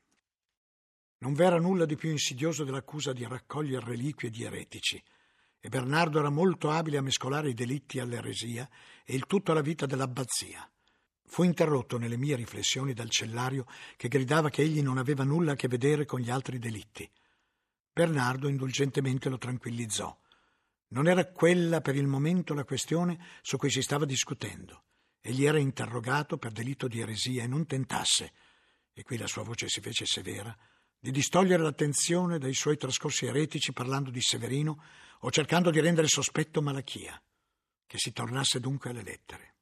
Non 1.20 1.34
v'era 1.34 1.60
nulla 1.60 1.86
di 1.86 1.96
più 1.96 2.10
insidioso 2.10 2.64
dell'accusa 2.64 3.14
di 3.14 3.26
raccogliere 3.26 3.86
reliquie 3.86 4.32
di 4.32 4.44
eretici, 4.44 5.02
e 5.64 5.70
Bernardo 5.70 6.18
era 6.18 6.32
molto 6.32 6.72
abile 6.72 6.98
a 6.98 7.04
mescolare 7.04 7.50
i 7.50 7.54
delitti 7.54 8.00
all'eresia 8.00 8.68
e 9.06 9.14
il 9.14 9.28
tutto 9.28 9.52
alla 9.52 9.62
vita 9.62 9.86
dell'abbazia. 9.86 10.68
Fu 11.24 11.44
interrotto 11.44 11.98
nelle 11.98 12.18
mie 12.18 12.36
riflessioni 12.36 12.94
dal 12.94 13.12
cellario 13.12 13.66
che 13.96 14.08
gridava 14.08 14.50
che 14.50 14.64
egli 14.64 14.82
non 14.82 14.98
aveva 14.98 15.24
nulla 15.24 15.52
a 15.52 15.56
che 15.56 15.68
vedere 15.68 16.04
con 16.04 16.20
gli 16.20 16.32
altri 16.32 16.58
delitti. 16.58 17.10
Bernardo 17.94 18.48
indulgentemente 18.48 19.30
lo 19.30 19.38
tranquillizzò. 19.38 20.20
Non 20.90 21.08
era 21.08 21.26
quella 21.32 21.80
per 21.80 21.96
il 21.96 22.08
momento 22.08 22.54
la 22.54 22.66
questione 22.66 23.18
su 23.42 23.58
cui 23.58 23.70
si 23.70 23.84
stava 23.84 24.06
discutendo. 24.06 24.84
Egli 25.22 25.46
era 25.46 25.60
interrogato 25.60 26.38
per 26.38 26.52
delitto 26.52 26.88
di 26.88 27.00
eresia 27.00 27.44
e 27.44 27.48
non 27.48 27.68
tentasse, 27.68 28.34
e 28.92 29.04
qui 29.04 29.18
la 29.18 29.28
sua 29.28 29.44
voce 29.44 29.70
si 29.70 29.80
fece 29.80 30.06
severa, 30.06 30.54
di 31.00 31.12
distogliere 31.12 31.64
l'attenzione 31.64 32.40
dai 32.40 32.54
suoi 32.54 32.78
trascorsi 32.78 33.26
eretici 33.26 33.72
parlando 33.72 34.10
di 34.10 34.22
Severino 34.22 34.84
o 35.24 35.32
cercando 35.32 35.70
di 35.70 35.80
rendere 35.80 36.08
sospetto 36.08 36.62
Malachia, 36.62 37.22
che 37.86 37.98
si 37.98 38.12
tornasse 38.14 38.60
dunque 38.60 38.90
alle 38.90 39.04
lettere. 39.04 39.56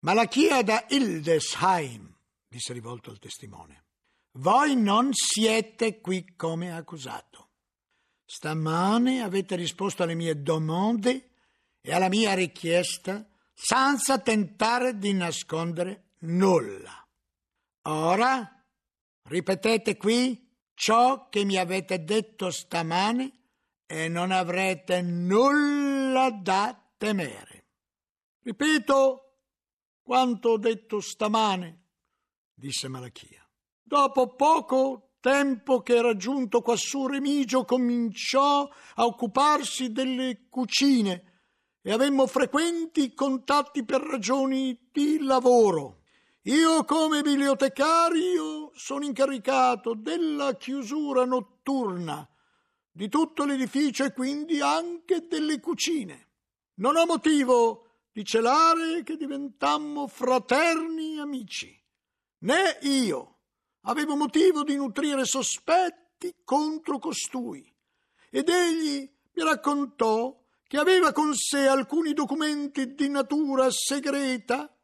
Malachia 0.00 0.62
da 0.62 0.86
Hildesheim, 0.88 2.14
disse 2.46 2.72
rivolto 2.72 3.10
al 3.10 3.18
testimone, 3.18 3.84
voi 4.32 4.76
non 4.76 5.10
siete 5.12 6.00
qui 6.00 6.34
come 6.36 6.72
accusato. 6.72 7.48
Stamane 8.24 9.22
avete 9.22 9.56
risposto 9.56 10.02
alle 10.02 10.14
mie 10.14 10.42
domande 10.42 11.30
e 11.80 11.92
alla 11.92 12.08
mia 12.08 12.34
richiesta 12.34 13.26
senza 13.52 14.18
tentare 14.18 14.98
di 14.98 15.12
nascondere 15.12 16.10
nulla. 16.18 17.06
Ora 17.82 18.64
ripetete 19.22 19.96
qui 19.96 20.46
ciò 20.74 21.28
che 21.28 21.44
mi 21.44 21.56
avete 21.56 22.04
detto 22.04 22.50
stamane 22.50 23.37
e 23.90 24.06
non 24.08 24.32
avrete 24.32 25.00
nulla 25.00 26.30
da 26.30 26.78
temere. 26.98 27.64
Ripeto 28.42 29.36
quanto 30.02 30.50
ho 30.50 30.58
detto 30.58 31.00
stamane, 31.00 31.84
disse 32.52 32.86
Malachia. 32.88 33.48
Dopo 33.82 34.34
poco 34.34 35.12
tempo 35.20 35.80
che 35.80 35.96
era 35.96 36.14
giunto 36.16 36.60
quassù 36.60 37.06
Remigio 37.06 37.64
cominciò 37.64 38.68
a 38.96 39.04
occuparsi 39.06 39.90
delle 39.90 40.48
cucine 40.50 41.44
e 41.80 41.90
avemmo 41.90 42.26
frequenti 42.26 43.14
contatti 43.14 43.86
per 43.86 44.02
ragioni 44.02 44.78
di 44.92 45.18
lavoro. 45.22 46.02
Io 46.42 46.84
come 46.84 47.22
bibliotecario 47.22 48.70
sono 48.74 49.06
incaricato 49.06 49.94
della 49.94 50.56
chiusura 50.56 51.24
notturna 51.24 52.28
di 52.98 53.08
tutto 53.08 53.44
l'edificio 53.44 54.02
e 54.02 54.12
quindi 54.12 54.60
anche 54.60 55.28
delle 55.28 55.60
cucine. 55.60 56.30
Non 56.78 56.96
ho 56.96 57.06
motivo 57.06 58.08
di 58.10 58.24
celare 58.24 59.04
che 59.04 59.16
diventammo 59.16 60.08
fraterni 60.08 61.16
amici, 61.20 61.80
né 62.38 62.76
io 62.82 63.36
avevo 63.82 64.16
motivo 64.16 64.64
di 64.64 64.74
nutrire 64.74 65.24
sospetti 65.24 66.34
contro 66.42 66.98
costui. 66.98 67.72
Ed 68.30 68.48
egli 68.48 69.08
mi 69.32 69.42
raccontò 69.44 70.36
che 70.66 70.76
aveva 70.76 71.12
con 71.12 71.36
sé 71.36 71.68
alcuni 71.68 72.12
documenti 72.14 72.96
di 72.96 73.08
natura 73.08 73.70
segreta 73.70 74.76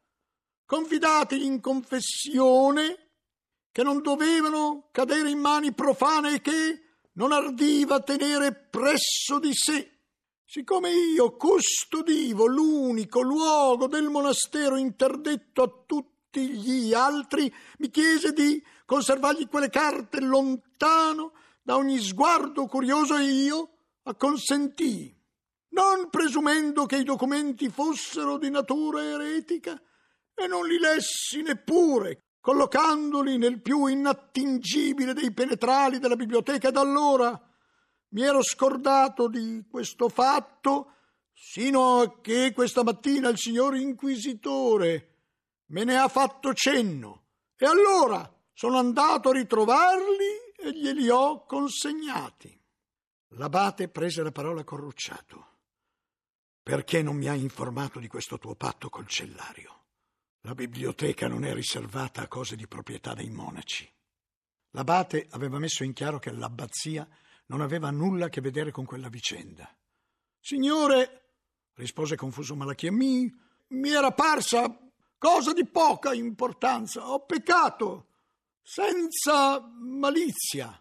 confidati 0.65 1.45
in 1.45 1.59
confessione 1.59 3.09
che 3.73 3.83
non 3.83 4.01
dovevano 4.01 4.87
cadere 4.93 5.29
in 5.29 5.39
mani 5.39 5.73
profane 5.73 6.35
e 6.35 6.39
che 6.39 6.84
non 7.15 7.31
ardiva 7.31 7.99
tenere 8.01 8.53
presso 8.53 9.39
di 9.39 9.53
sé. 9.53 9.91
Siccome 10.43 10.91
io 10.91 11.35
custodivo 11.35 12.45
l'unico 12.45 13.21
luogo 13.21 13.87
del 13.87 14.09
monastero 14.09 14.77
interdetto 14.77 15.63
a 15.63 15.83
tutti 15.85 16.49
gli 16.49 16.93
altri, 16.93 17.51
mi 17.79 17.89
chiese 17.89 18.31
di 18.31 18.63
conservargli 18.85 19.47
quelle 19.47 19.69
carte 19.69 20.21
lontano 20.21 21.33
da 21.61 21.75
ogni 21.77 21.99
sguardo 21.99 22.67
curioso 22.67 23.17
e 23.17 23.23
io 23.23 23.69
acconsentii. 24.03 25.13
non 25.69 26.09
presumendo 26.09 26.85
che 26.85 26.97
i 26.97 27.03
documenti 27.03 27.67
fossero 27.69 28.37
di 28.37 28.49
natura 28.49 29.03
eretica, 29.03 29.77
e 30.33 30.47
non 30.47 30.67
li 30.67 30.77
lessi 30.77 31.41
neppure, 31.41 32.24
collocandoli 32.45 33.39
nel 33.39 33.59
più 33.59 33.87
inattingibile 33.87 35.13
dei 35.13 35.31
penetrali 35.31 35.97
della 35.97 36.15
biblioteca, 36.15 36.67
ed 36.67 36.77
allora 36.77 37.41
mi 38.09 38.21
ero 38.21 38.43
scordato 38.43 39.27
di 39.27 39.65
questo 39.67 40.09
fatto 40.09 40.91
sino 41.33 42.01
a 42.01 42.21
che 42.21 42.53
questa 42.53 42.83
mattina 42.83 43.29
il 43.29 43.39
signor 43.39 43.75
Inquisitore 43.75 45.13
me 45.69 45.83
ne 45.85 45.97
ha 45.97 46.07
fatto 46.07 46.53
cenno, 46.53 47.29
e 47.57 47.65
allora 47.65 48.31
sono 48.53 48.77
andato 48.77 49.29
a 49.29 49.33
ritrovarli 49.33 50.53
e 50.55 50.71
glieli 50.71 51.09
ho 51.09 51.45
consegnati. 51.45 52.55
L'abate 53.29 53.89
prese 53.89 54.21
la 54.21 54.31
parola 54.31 54.63
corrucciato. 54.63 55.47
Perché 56.61 57.01
non 57.01 57.15
mi 57.15 57.27
hai 57.27 57.41
informato 57.41 57.97
di 57.97 58.07
questo 58.07 58.37
tuo 58.37 58.53
patto 58.53 58.89
col 58.89 59.07
cellario? 59.07 59.84
La 60.45 60.53
biblioteca 60.53 61.27
non 61.27 61.43
è 61.43 61.55
riservata 61.55 62.21
a 62.21 62.27
cose 62.27 62.55
di 62.55 62.67
proprietà 62.67 63.15
dei 63.15 63.31
monaci. 63.31 63.91
L'abate 64.73 65.25
aveva 65.31 65.57
messo 65.57 65.83
in 65.83 65.91
chiaro 65.91 66.19
che 66.19 66.31
l'abbazia 66.31 67.07
non 67.47 67.61
aveva 67.61 67.89
nulla 67.89 68.25
a 68.25 68.29
che 68.29 68.41
vedere 68.41 68.69
con 68.69 68.85
quella 68.85 69.09
vicenda. 69.09 69.75
Signore, 70.39 71.31
rispose 71.73 72.15
confuso 72.15 72.55
Malachia, 72.55 72.91
mi, 72.91 73.27
mi 73.69 73.89
era 73.89 74.11
parsa 74.11 74.79
cosa 75.17 75.51
di 75.51 75.65
poca 75.65 76.13
importanza. 76.13 77.09
Ho 77.09 77.25
peccato 77.25 78.09
senza 78.61 79.59
malizia. 79.59 80.79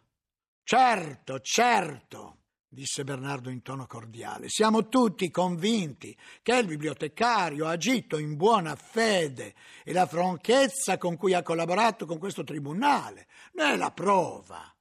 Certo, 0.63 1.41
certo, 1.41 2.44
disse 2.75 3.05
Bernardo 3.05 3.49
in 3.49 3.63
tono 3.63 3.87
cordiale. 3.87 4.49
Siamo 4.49 4.89
tutti 4.89 5.31
convinti 5.31 6.15
che 6.43 6.57
il 6.57 6.67
bibliotecario 6.67 7.67
ha 7.67 7.71
agito 7.71 8.19
in 8.19 8.37
buona 8.37 8.75
fede 8.75 9.55
e 9.85 9.93
la 9.93 10.07
franchezza 10.07 10.99
con 10.99 11.17
cui 11.17 11.33
ha 11.33 11.43
collaborato 11.43 12.05
con 12.05 12.19
questo 12.19 12.45
tribunale 12.45 13.27
ne 13.53 13.73
è 13.73 13.77
la 13.77 13.93
prova. 13.93 14.75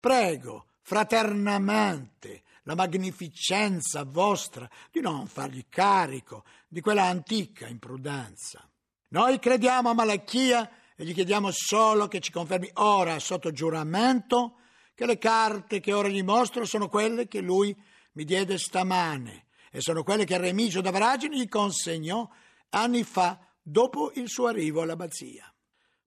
Prego, 0.00 0.66
fraternamente, 0.80 2.42
la 2.64 2.74
magnificenza 2.74 4.04
vostra 4.04 4.68
di 4.90 5.00
non 5.00 5.26
fargli 5.26 5.66
carico 5.68 6.44
di 6.66 6.80
quella 6.80 7.04
antica 7.04 7.68
imprudenza. 7.68 8.68
Noi 9.08 9.38
crediamo 9.38 9.90
a 9.90 9.94
Malachia 9.94 10.70
e 10.96 11.04
gli 11.04 11.12
chiediamo 11.12 11.50
solo 11.52 12.08
che 12.08 12.20
ci 12.20 12.32
confermi 12.32 12.70
ora 12.74 13.18
sotto 13.18 13.52
giuramento 13.52 14.58
che 14.94 15.06
le 15.06 15.18
carte 15.18 15.80
che 15.80 15.92
ora 15.92 16.08
gli 16.08 16.22
mostro 16.22 16.64
sono 16.64 16.88
quelle 16.88 17.26
che 17.26 17.40
lui 17.40 17.76
mi 18.12 18.24
diede 18.24 18.58
stamane 18.58 19.46
e 19.70 19.80
sono 19.80 20.04
quelle 20.04 20.24
che 20.24 20.38
Remigio 20.38 20.80
d'Avragini 20.80 21.36
gli 21.36 21.48
consegnò 21.48 22.28
anni 22.70 23.02
fa 23.02 23.38
dopo 23.60 24.12
il 24.14 24.28
suo 24.28 24.46
arrivo 24.46 24.82
all'abbazia. 24.82 25.52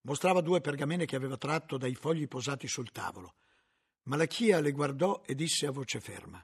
Mostrava 0.01 0.39
due 0.39 0.61
pergamene 0.61 1.05
che 1.05 1.17
aveva 1.17 1.35
tratto 1.35 1.77
dai 1.77 1.93
fogli 1.93 2.27
posati 2.27 2.67
sul 2.67 2.91
tavolo. 2.91 3.35
Malachia 4.03 4.61
le 4.61 4.71
guardò 4.71 5.21
e 5.25 5.35
disse 5.35 5.65
a 5.65 5.71
voce 5.71 5.99
ferma: 5.99 6.43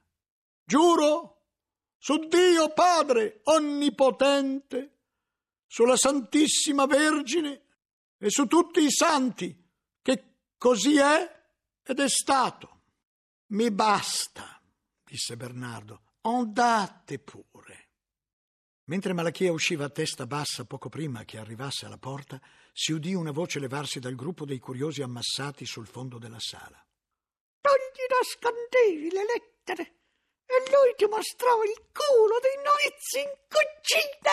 Giuro 0.66 1.46
su 1.98 2.28
Dio 2.28 2.74
Padre 2.74 3.40
Onnipotente, 3.44 4.98
sulla 5.66 5.96
Santissima 5.96 6.86
Vergine 6.86 7.62
e 8.18 8.30
su 8.30 8.48
tutti 8.48 8.84
i 8.84 8.92
santi, 8.92 9.58
che 10.02 10.40
così 10.58 10.98
è 10.98 11.43
ed 11.84 12.00
è 12.00 12.10
stato. 12.10 12.82
Mi 13.48 13.70
basta, 13.72 14.62
disse 15.04 15.36
Bernardo, 15.36 16.02
andate 16.22 17.20
pure. 17.20 17.90
Mentre 18.86 19.14
Malachia 19.14 19.52
usciva 19.52 19.86
a 19.86 19.90
testa 19.90 20.26
bassa 20.26 20.66
poco 20.66 20.90
prima 20.90 21.24
che 21.24 21.38
arrivasse 21.38 21.86
alla 21.86 21.98
porta, 21.98 22.42
si 22.74 22.92
udì 22.92 23.14
una 23.14 23.32
voce 23.32 23.60
levarsi 23.60 24.00
dal 24.00 24.16
gruppo 24.16 24.46
dei 24.46 24.60
curiosi 24.60 25.02
ammassati 25.02 25.66
sul 25.66 25.88
fondo 25.88 26.18
della 26.18 26.40
sala. 26.40 26.84
Non 27.62 27.78
gli 27.94 28.06
nascondevi 28.10 29.10
le 29.12 29.26
lettere 29.26 29.84
e 30.46 30.70
lui 30.70 30.94
ti 30.98 31.06
mostrò 31.06 31.64
il 31.64 31.78
culo 31.92 32.40
dei 32.42 32.58
novizi 32.64 33.20
in 33.20 33.32
cucina. 33.48 34.32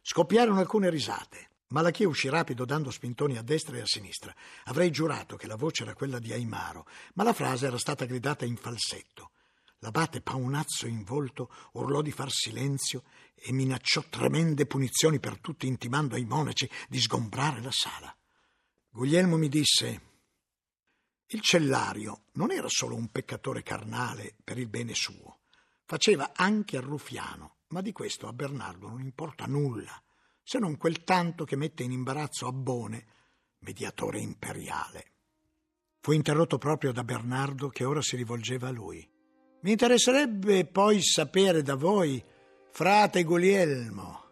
Scoppiarono 0.00 0.58
alcune 0.58 0.90
risate. 0.90 1.50
Malachia 1.68 2.06
uscì 2.06 2.28
rapido 2.28 2.64
dando 2.64 2.92
spintoni 2.92 3.36
a 3.36 3.42
destra 3.42 3.76
e 3.76 3.80
a 3.80 3.86
sinistra. 3.86 4.32
Avrei 4.64 4.90
giurato 4.92 5.36
che 5.36 5.48
la 5.48 5.56
voce 5.56 5.82
era 5.82 5.94
quella 5.94 6.20
di 6.20 6.32
Aimaro, 6.32 6.86
ma 7.14 7.24
la 7.24 7.32
frase 7.32 7.66
era 7.66 7.78
stata 7.78 8.04
gridata 8.04 8.44
in 8.44 8.56
falsetto. 8.56 9.32
L'abate 9.80 10.20
paonazzo 10.20 10.86
in 10.86 11.02
volto 11.02 11.50
urlò 11.72 12.02
di 12.02 12.12
far 12.12 12.30
silenzio 12.30 13.02
e 13.34 13.52
minacciò 13.52 14.04
tremende 14.08 14.66
punizioni 14.66 15.18
per 15.18 15.40
tutti, 15.40 15.66
intimando 15.66 16.14
ai 16.14 16.24
monaci 16.24 16.70
di 16.88 17.00
sgombrare 17.00 17.60
la 17.60 17.72
sala. 17.72 18.16
Guglielmo 18.88 19.36
mi 19.36 19.48
disse: 19.48 20.00
Il 21.26 21.40
cellario 21.40 22.26
non 22.34 22.52
era 22.52 22.68
solo 22.68 22.94
un 22.94 23.10
peccatore 23.10 23.64
carnale 23.64 24.36
per 24.42 24.56
il 24.56 24.68
bene 24.68 24.94
suo, 24.94 25.40
faceva 25.84 26.30
anche 26.32 26.76
il 26.76 26.82
ruffiano, 26.82 27.56
ma 27.68 27.80
di 27.82 27.90
questo 27.90 28.28
a 28.28 28.32
Bernardo 28.32 28.88
non 28.88 29.00
importa 29.00 29.46
nulla 29.46 30.00
se 30.46 30.60
non 30.60 30.76
quel 30.76 31.02
tanto 31.02 31.44
che 31.44 31.56
mette 31.56 31.82
in 31.82 31.90
imbarazzo 31.90 32.46
Abbone, 32.46 33.04
mediatore 33.58 34.20
imperiale. 34.20 35.10
Fu 36.00 36.12
interrotto 36.12 36.56
proprio 36.56 36.92
da 36.92 37.02
Bernardo 37.02 37.68
che 37.68 37.82
ora 37.82 38.00
si 38.00 38.14
rivolgeva 38.14 38.68
a 38.68 38.70
lui. 38.70 39.04
Mi 39.62 39.72
interesserebbe 39.72 40.64
poi 40.66 41.02
sapere 41.02 41.62
da 41.62 41.74
voi, 41.74 42.22
frate 42.70 43.24
Guglielmo, 43.24 44.22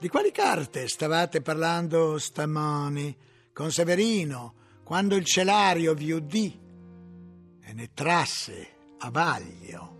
di 0.00 0.08
quali 0.08 0.32
carte 0.32 0.88
stavate 0.88 1.42
parlando 1.42 2.18
stamani 2.18 3.16
con 3.52 3.70
Severino 3.70 4.54
quando 4.82 5.14
il 5.14 5.24
celario 5.24 5.94
vi 5.94 6.10
udì 6.10 6.60
e 7.60 7.72
ne 7.72 7.90
trasse 7.94 8.96
a 8.98 9.10
vaglio? 9.12 9.99